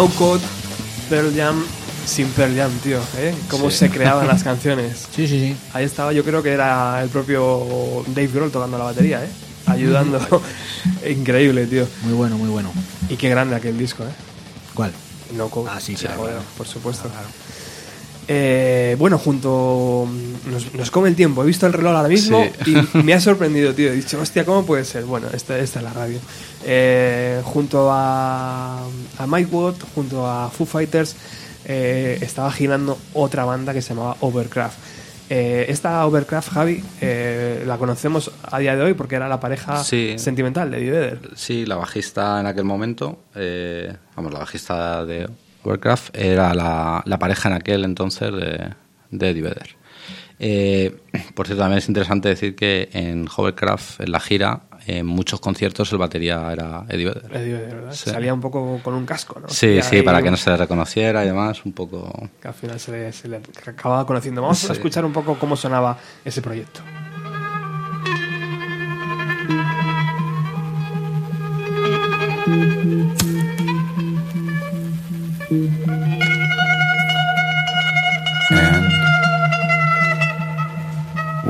[0.00, 0.40] No Code,
[1.10, 1.62] Pearl Jam
[2.06, 2.98] sin Pearl Jam, tío.
[3.18, 3.34] ¿eh?
[3.50, 3.76] Cómo Sí.
[3.76, 5.06] se creaban las canciones.
[5.14, 5.56] Sí, sí, sí.
[5.74, 9.28] Ahí estaba, yo creo que era el propio Dave Grohl tocando la batería, ¿eh?
[9.66, 10.18] Ayudando.
[11.06, 11.86] Increíble, tío.
[12.04, 12.72] Muy bueno, muy bueno.
[13.10, 14.12] Y qué grande aquel disco, ¿eh?
[14.72, 14.90] ¿Cuál?
[15.36, 15.68] No Code.
[15.70, 16.40] Ah, sí, joder, claro.
[16.56, 17.10] por supuesto.
[18.32, 20.06] Eh, bueno, junto.
[20.48, 21.42] Nos, nos come el tiempo.
[21.42, 22.76] He visto el reloj ahora mismo Sí.
[22.94, 23.90] y me ha sorprendido, tío.
[23.90, 25.04] He dicho, hostia, ¿cómo puede ser?
[25.04, 26.18] Bueno, esta, esta es la radio.
[26.64, 28.84] Eh, junto a,
[29.18, 31.16] a Mike Watt, junto a Foo Fighters,
[31.64, 34.78] eh, estaba girando otra banda que se llamaba Overcraft.
[35.28, 36.82] Esta Overcraft, Javi,
[37.66, 40.14] la conocemos a día de hoy porque era la pareja Sí.
[40.18, 41.20] sentimental de Eddie Vedder.
[41.36, 43.18] Sí, la bajista en aquel momento,
[44.16, 45.28] vamos, la bajista de
[45.64, 48.70] Warcraft era la, la pareja en aquel entonces de,
[49.10, 49.76] de Eddie Vedder.
[50.38, 50.96] Eh,
[51.34, 55.92] por cierto, también es interesante decir que en Hovercraft, en la gira, en muchos conciertos
[55.92, 57.36] el batería era Eddie Vedder.
[57.36, 57.92] Eddie Vedder, ¿verdad?
[57.92, 58.08] Sí.
[58.08, 59.48] Salía un poco con un casco, ¿no?
[59.50, 62.30] Sí, sí, para que no se le reconociera y demás, un poco...
[62.40, 64.40] que al final se le, se le acababa conociendo.
[64.40, 66.80] Vamos a escuchar un poco cómo sonaba ese proyecto.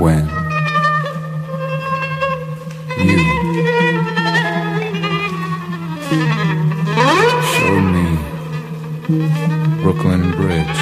[0.01, 0.24] When
[2.97, 3.18] you
[7.52, 8.06] showed me
[9.82, 10.78] Brooklyn Bridge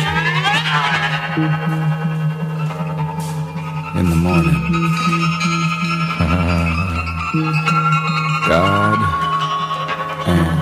[3.99, 4.61] in the morning,
[8.49, 8.99] God
[10.29, 10.59] and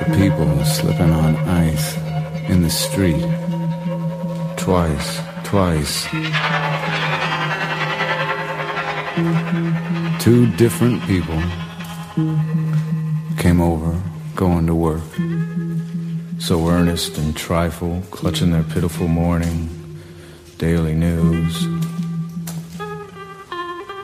[0.00, 1.96] the people slipping on ice
[2.50, 3.24] in the street.
[4.58, 6.04] Twice, twice.
[10.20, 11.40] Two different people
[13.38, 13.98] came over,
[14.34, 15.08] going to work.
[16.38, 19.70] So earnest and trifle, clutching their pitiful morning,
[20.58, 21.54] daily news.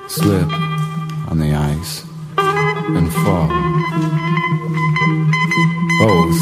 [0.09, 0.51] Slip
[1.29, 2.05] on the ice
[2.39, 3.49] and fall.
[5.99, 6.39] Both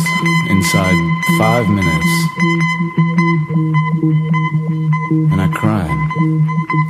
[0.49, 0.97] inside
[1.39, 3.12] five minutes.
[5.13, 5.91] And I cried.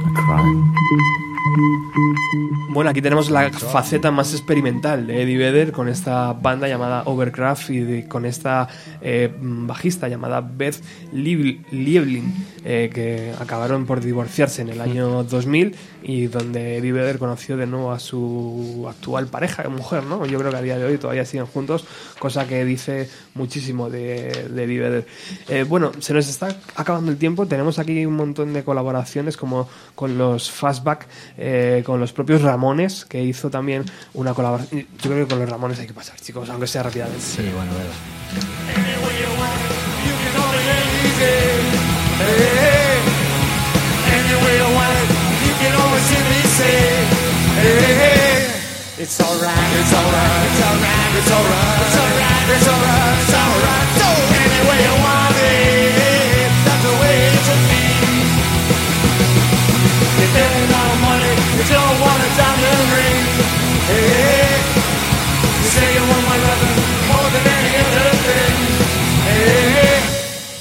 [0.06, 1.31] I cried.
[2.70, 7.70] Bueno, aquí tenemos la faceta más experimental de Eddie Vedder con esta banda llamada Overcraft
[7.70, 8.68] y de- con esta
[9.02, 10.80] eh, bajista llamada Beth
[11.12, 12.32] Lieb- Lieblin,
[12.64, 15.74] eh, que acabaron por divorciarse en el año 2000
[16.04, 20.24] y donde Eddie Vedder conoció de nuevo a su actual pareja, mujer, ¿no?
[20.24, 21.84] Yo creo que a día de hoy todavía siguen juntos,
[22.18, 25.06] cosa que dice muchísimo de, de Eddie Vedder.
[25.48, 29.68] Eh, bueno, se nos está acabando el tiempo, tenemos aquí un montón de colaboraciones como
[29.94, 31.06] con los Fastback,
[31.36, 33.84] eh, con los propios Ramones, que hizo también
[34.14, 34.86] una colaboración.
[35.02, 37.20] Yo creo que con los Ramones hay que pasar, chicos, aunque sea rápidamente.
[37.20, 37.92] Sí, bueno, verdad.
[49.02, 53.88] It's alright, it's alright, it's alright, it's alright, it's alright, it's alright, it's alright.
[53.98, 55.01] So any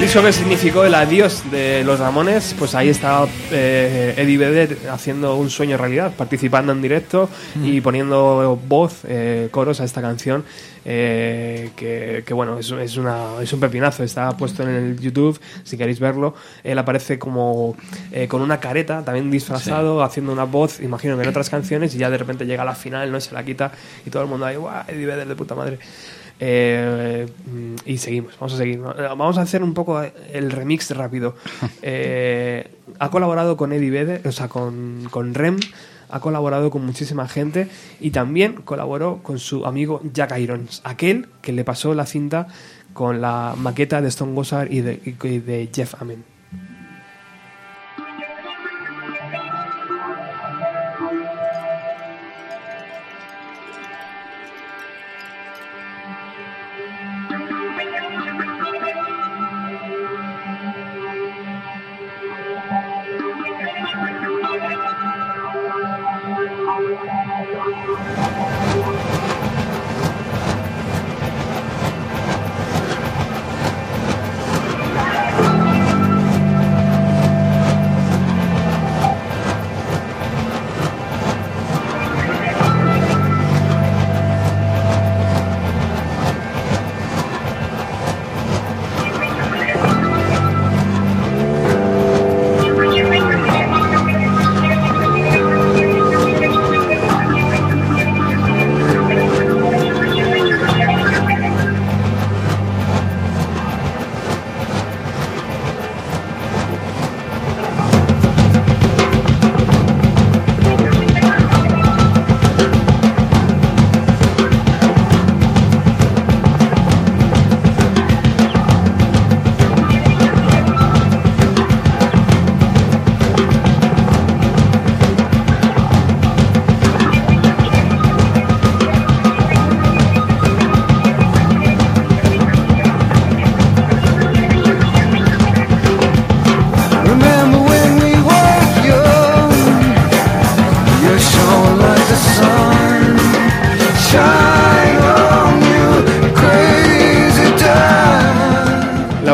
[0.00, 4.78] El disco que significó el adiós de los Ramones, pues ahí estaba eh, Eddie Vedder
[4.90, 7.28] haciendo un sueño realidad, participando en directo
[7.62, 10.42] y poniendo voz, eh, coros a esta canción,
[10.86, 15.38] eh, que, que, bueno, es, es, una, es un pepinazo, está puesto en el YouTube,
[15.64, 16.34] si queréis verlo.
[16.64, 17.76] Él aparece como
[18.10, 21.98] eh, con una careta, también disfrazado, haciendo una voz, imagino que en otras canciones, y
[21.98, 23.70] ya de repente llega a la final, no se la quita,
[24.06, 24.82] y todo el mundo ahí, ¡guau!
[24.88, 25.78] Eddie Vedder de puta madre.
[26.40, 27.26] Eh,
[27.84, 28.80] y seguimos, vamos a seguir.
[28.80, 31.34] Vamos a hacer un poco el remix rápido.
[31.82, 35.58] Eh, ha colaborado con Eddie Vedder, o sea, con, con Rem,
[36.10, 37.68] ha colaborado con muchísima gente
[38.00, 42.48] y también colaboró con su amigo Jack Irons, aquel que le pasó la cinta
[42.92, 46.29] con la maqueta de Stone Gossard y de, y de Jeff Amen.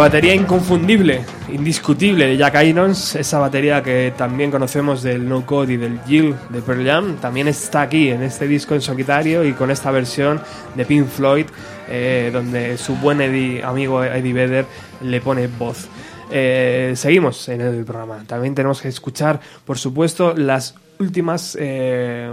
[0.07, 1.23] Batería inconfundible,
[1.53, 6.33] indiscutible de Jack Irons, esa batería que también conocemos del No Code y del Jill
[6.51, 10.41] de Pearl Jam, también está aquí en este disco en solitario y con esta versión
[10.77, 11.47] de Pink Floyd,
[11.89, 14.67] eh, donde su buen Eddie- amigo Eddie Vedder
[15.03, 15.89] le pone voz.
[16.31, 18.23] Eh, seguimos en el programa.
[18.29, 21.57] También tenemos que escuchar, por supuesto, las últimas.
[21.61, 22.33] eh,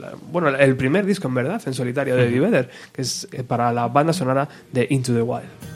[0.00, 3.70] la- bueno, el primer disco en verdad, en solitario de Eddie Vedder, que es para
[3.74, 5.75] la banda sonora de Into the Wild.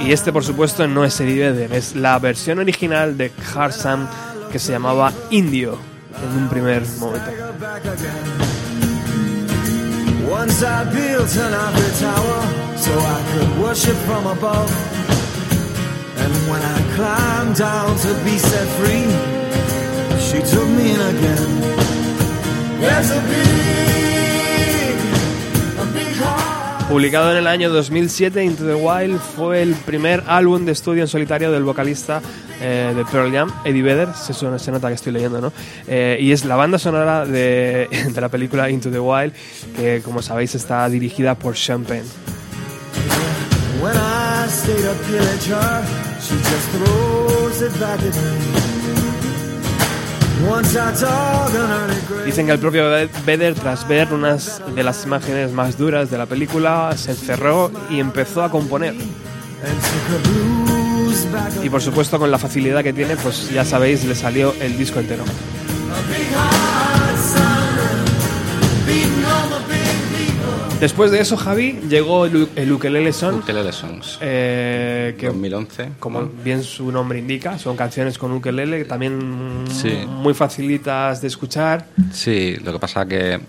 [0.00, 4.08] Y este, por supuesto, no es Eddie Vedder, es la versión original de Hard Sam
[4.52, 5.78] que se llamaba Indio
[6.22, 7.30] en un primer momento.
[10.28, 14.70] Once I built an ivory tower so I could worship from above.
[16.18, 19.06] And when I climbed down to be set free,
[20.18, 21.60] she took me in again.
[22.80, 24.15] There's a heart.
[26.88, 31.08] Publicado en el año 2007, Into the Wild fue el primer álbum de estudio en
[31.08, 32.22] solitario del vocalista
[32.60, 35.52] eh, de Pearl Jam, Eddie Vedder, se, nota que estoy leyendo, ¿no?
[35.88, 39.32] Eh, y es la banda sonora de, la película Into the Wild,
[39.74, 42.04] que como sabéis está dirigida por Sean Penn.
[52.24, 52.84] Dicen que el propio
[53.24, 58.00] Vedder, tras ver unas de las imágenes más duras de la película, se encerró y
[58.00, 58.94] empezó a componer.
[61.62, 65.00] Y por supuesto, con la facilidad que tiene, pues ya sabéis, le salió el disco
[65.00, 65.24] entero.
[70.80, 74.18] Después de eso, Javi, llegó el, Ukelele Son, Ukelele Songs.
[74.20, 75.92] eh, que 2011.
[75.98, 76.30] como ¿no?
[76.44, 79.90] bien su nombre indica, son canciones con ukelele, también Sí.
[80.06, 81.86] muy facilitas de escuchar.
[82.12, 83.40] Sí, lo que pasa que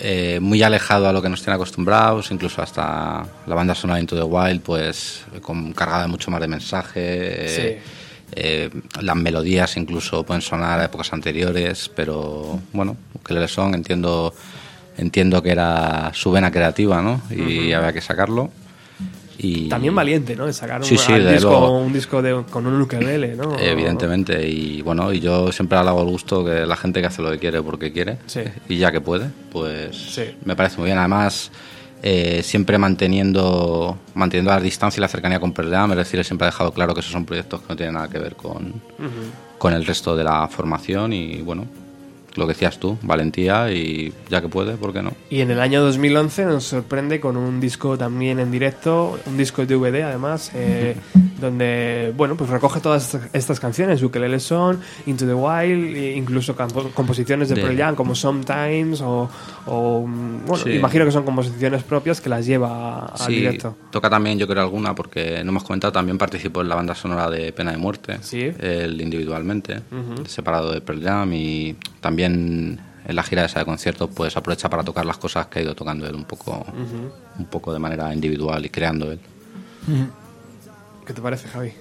[0.00, 4.16] eh, muy alejado a lo que nos tiene acostumbrados, incluso hasta la banda sonora Into
[4.16, 6.90] the Wild, pues con, cargada de mucho más de mensaje.
[6.96, 7.82] eh,
[8.32, 8.68] eh,
[9.00, 14.34] las melodías incluso pueden sonar a épocas anteriores, pero bueno, que le son, entiendo,
[14.98, 17.22] entiendo que era su vena creativa, ¿no?
[17.30, 18.50] Y había que sacarlo.
[19.40, 20.46] Y También valiente, ¿no?
[20.46, 21.78] De sacar un, Sí, desde disco, luego.
[21.78, 23.56] un disco de, con un ukelele, ¿no?
[23.56, 27.30] Evidentemente, y bueno, y yo siempre halago el gusto que la gente que hace lo
[27.30, 28.40] que quiere porque quiere, Sí.
[28.68, 30.98] y ya que puede, pues me parece muy bien.
[30.98, 31.52] Además,
[32.02, 36.46] eh, siempre manteniendo manteniendo la distancia y la cercanía con Pearl Jam, es decir, siempre
[36.48, 38.74] ha dejado claro que esos son proyectos que no tienen nada que ver con,
[39.56, 41.64] con el resto de la formación y bueno,
[42.38, 45.12] lo que decías tú, valentía y ya que puede, ¿por qué no?
[45.30, 49.64] Y en el año 2011 nos sorprende con un disco también en directo, un disco
[49.66, 50.96] de DVD además, eh,
[51.40, 56.54] donde bueno pues recoge todas estas- canciones, Ukelele Son, Into the Wild, e incluso
[56.94, 59.28] composiciones de, De- Pearl Jam como Sometimes o,
[59.66, 60.70] o, mm, bueno, Sí.
[60.72, 63.76] imagino que son composiciones propias que las lleva al Sí, directo.
[63.90, 67.28] toca también, yo creo, alguna, porque no hemos comentado, también participó en la banda sonora
[67.30, 68.52] de Pena de Muerte, Sí.
[68.58, 69.80] él individualmente,
[70.26, 74.84] separado de Pearl Jam, y también en la gira esa de conciertos, pues aprovecha para
[74.84, 76.64] tocar las cosas que ha ido tocando él un poco,
[77.38, 79.20] un poco de manera individual y creando él.
[81.06, 81.72] ¿Qué te parece, Javi?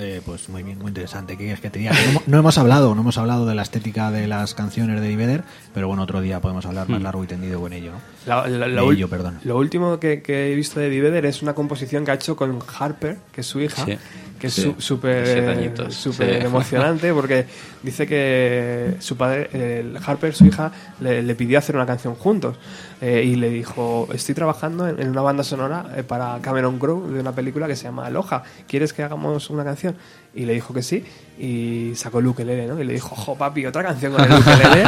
[0.00, 1.32] Eh, pues muy bien, muy interesante.
[1.32, 1.90] ¿Qué quieres que te diga?
[1.92, 5.16] No, hemos- no hemos hablado, no hemos hablado de la estética de las canciones de
[5.16, 5.42] Vedder,
[5.74, 7.90] pero bueno, otro día podemos hablar más largo y tendido con ello.
[7.90, 7.98] ¿no?
[8.24, 9.40] La- la- la ello, perdón.
[9.42, 12.60] Lo último que, que he visto de Vedder es una composición que ha hecho con
[12.78, 13.98] Harper, que es su hija, Sí.
[14.38, 14.62] Que es Sí.
[14.62, 16.46] su- súper añitos, súper sí.
[16.46, 17.46] emocionante porque
[17.82, 20.70] dice que su padre, el Harper, su hija,
[21.00, 22.56] le, le pidió hacer una canción juntos
[23.00, 27.08] eh, y le dijo, estoy trabajando en, en una banda sonora eh, para Cameron Crowe
[27.12, 29.96] de una película que se llama Aloha, ¿quieres que hagamos una canción?
[30.34, 31.04] Y le dijo que sí
[31.38, 32.80] y sacó el ukelele, ¿no?
[32.80, 34.84] Y le dijo, jo papi, otra canción con el ukelele.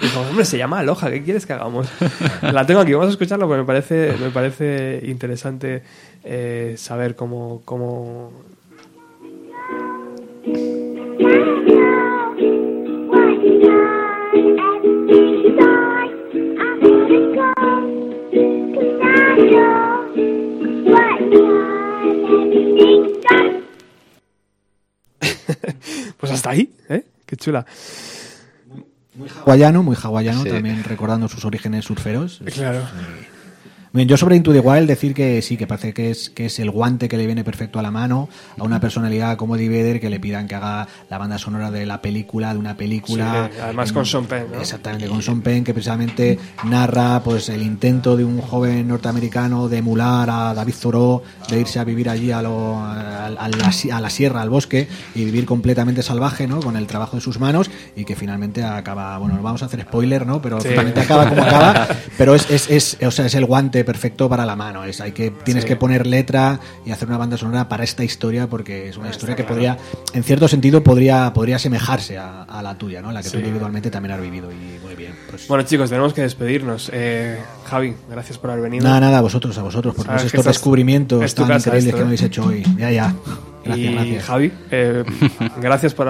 [0.00, 1.86] y dijo, hombre, se llama Aloha, ¿qué quieres que hagamos?
[2.40, 5.82] La tengo aquí, vamos a escucharlo porque me parece, me parece interesante
[6.24, 8.32] eh, saber cómo, cómo
[26.18, 27.04] Pues hasta ahí, ¿eh?
[27.26, 27.66] Qué chula.
[29.44, 30.48] Hawaiano, muy hawaiano, Sí.
[30.48, 32.40] también recordando sus orígenes surferos.
[32.54, 32.80] Claro.
[33.94, 36.58] Bien, yo sobre Into the Wild decir que sí, que parece que es, que es
[36.58, 40.00] el guante que le viene perfecto a la mano a una personalidad como Eddie Vedder
[40.00, 43.50] que le pidan que haga la banda sonora de la película, de una película.
[43.52, 44.60] Sí, además en- con Sean Penn, ¿no?
[44.62, 49.76] Exactamente, con Sean Penn, que precisamente narra pues el intento de un joven norteamericano de
[49.76, 51.20] emular a David Thoreau,
[51.50, 54.48] de irse a vivir allí a, lo- a, a la, si- a la sierra, al
[54.48, 56.60] bosque, y vivir completamente salvaje, ¿no?
[56.60, 59.82] Con el trabajo de sus manos, y que finalmente acaba, bueno, no vamos a hacer
[59.82, 60.40] spoiler, ¿no?
[60.40, 60.68] Pero Sí.
[60.68, 64.44] finalmente acaba como acaba, pero es, es, es, o sea, es el guante perfecto para
[64.46, 64.84] la mano.
[64.84, 65.68] Es, hay que, tienes Sí.
[65.68, 69.16] que poner letra y hacer una banda sonora para esta historia, porque es una Está
[69.16, 69.54] historia que claro.
[69.54, 69.78] podría,
[70.14, 73.12] en cierto sentido, podría, podría asemejarse a, a la tuya, ¿no?
[73.12, 73.32] La que Sí.
[73.34, 75.14] tú individualmente también has vivido, y muy bien.
[75.30, 76.90] Pues, Bueno, chicos, tenemos que despedirnos.
[76.92, 78.84] Eh, Javi, gracias por haber venido.
[78.84, 81.96] Nada, nada, a vosotros, a vosotros, por estos estás- descubrimientos es tan casa increíbles esto,
[81.96, 82.04] que ¿eh?
[82.04, 82.62] me habéis hecho hoy.
[82.78, 83.14] Ya, ya.
[83.64, 84.24] Gracias, y gracias.
[84.24, 85.04] Javi, eh,
[85.60, 86.08] gracias por,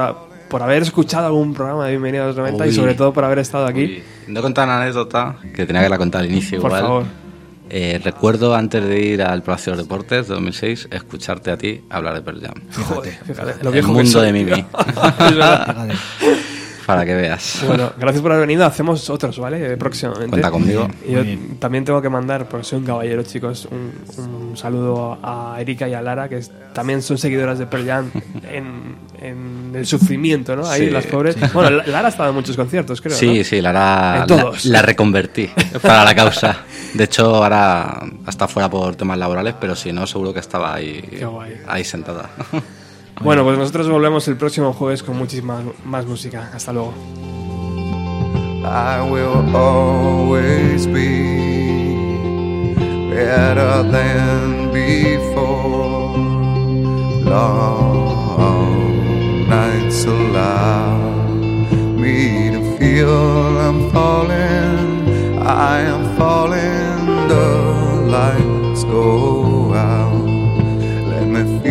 [0.48, 3.40] por haber escuchado algún programa de Bienvenido a los 90 y sobre todo por haber
[3.40, 3.84] estado aquí.
[3.84, 6.82] Uy, no he contado una anécdota que tenía que la contar al inicio Por igual.
[6.82, 7.04] favor.
[7.74, 11.82] Eh, recuerdo antes de ir al Palacio de los Deportes de 2006 escucharte a ti
[11.88, 12.52] hablar de Pearl Jam.
[12.86, 14.32] Joder, fíjate, lo El que mundo soy, de.
[14.34, 14.62] Mimi.
[16.86, 17.62] Para que veas.
[17.66, 18.64] Bueno, gracias por haber venido.
[18.66, 19.76] Hacemos otros, ¿vale?
[19.76, 20.28] Próximamente.
[20.30, 20.88] Cuenta conmigo.
[21.06, 21.20] Y yo
[21.58, 25.94] también tengo que mandar, porque soy un caballero, chicos, un, un saludo a Erika y
[25.94, 28.10] a Lara, que es- también son seguidoras de Pearl Jam
[28.50, 30.66] en, en el sufrimiento, ¿no?
[30.66, 31.36] Ahí, Sí, las pobres.
[31.52, 33.14] Bueno, La- Lara ha estado en muchos conciertos, creo.
[33.16, 33.44] Sí, ¿no?
[33.44, 34.64] sí, la, la, En todos.
[34.64, 35.50] la reconvertí
[35.82, 36.58] para la causa.
[36.94, 41.20] De hecho, ahora está fuera por temas laborales, pero si no, seguro que estaba ahí,
[41.68, 42.30] ahí sentada.
[43.20, 46.50] Bueno, pues nosotros volvemos el próximo jueves con muchísima más música.
[46.52, 46.92] Hasta luego.
[48.64, 51.96] I will always be
[53.10, 56.16] better than before.
[57.24, 60.96] Long nights allow
[61.96, 65.38] me to feel I'm falling.
[65.40, 67.28] I am falling.
[67.28, 70.21] The lights go out.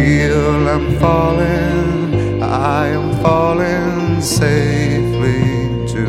[0.02, 2.42] Feel I'm falling.
[2.42, 6.08] I am falling safely to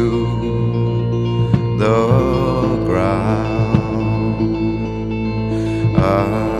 [1.76, 1.98] the
[2.86, 4.46] ground.
[5.98, 6.51] I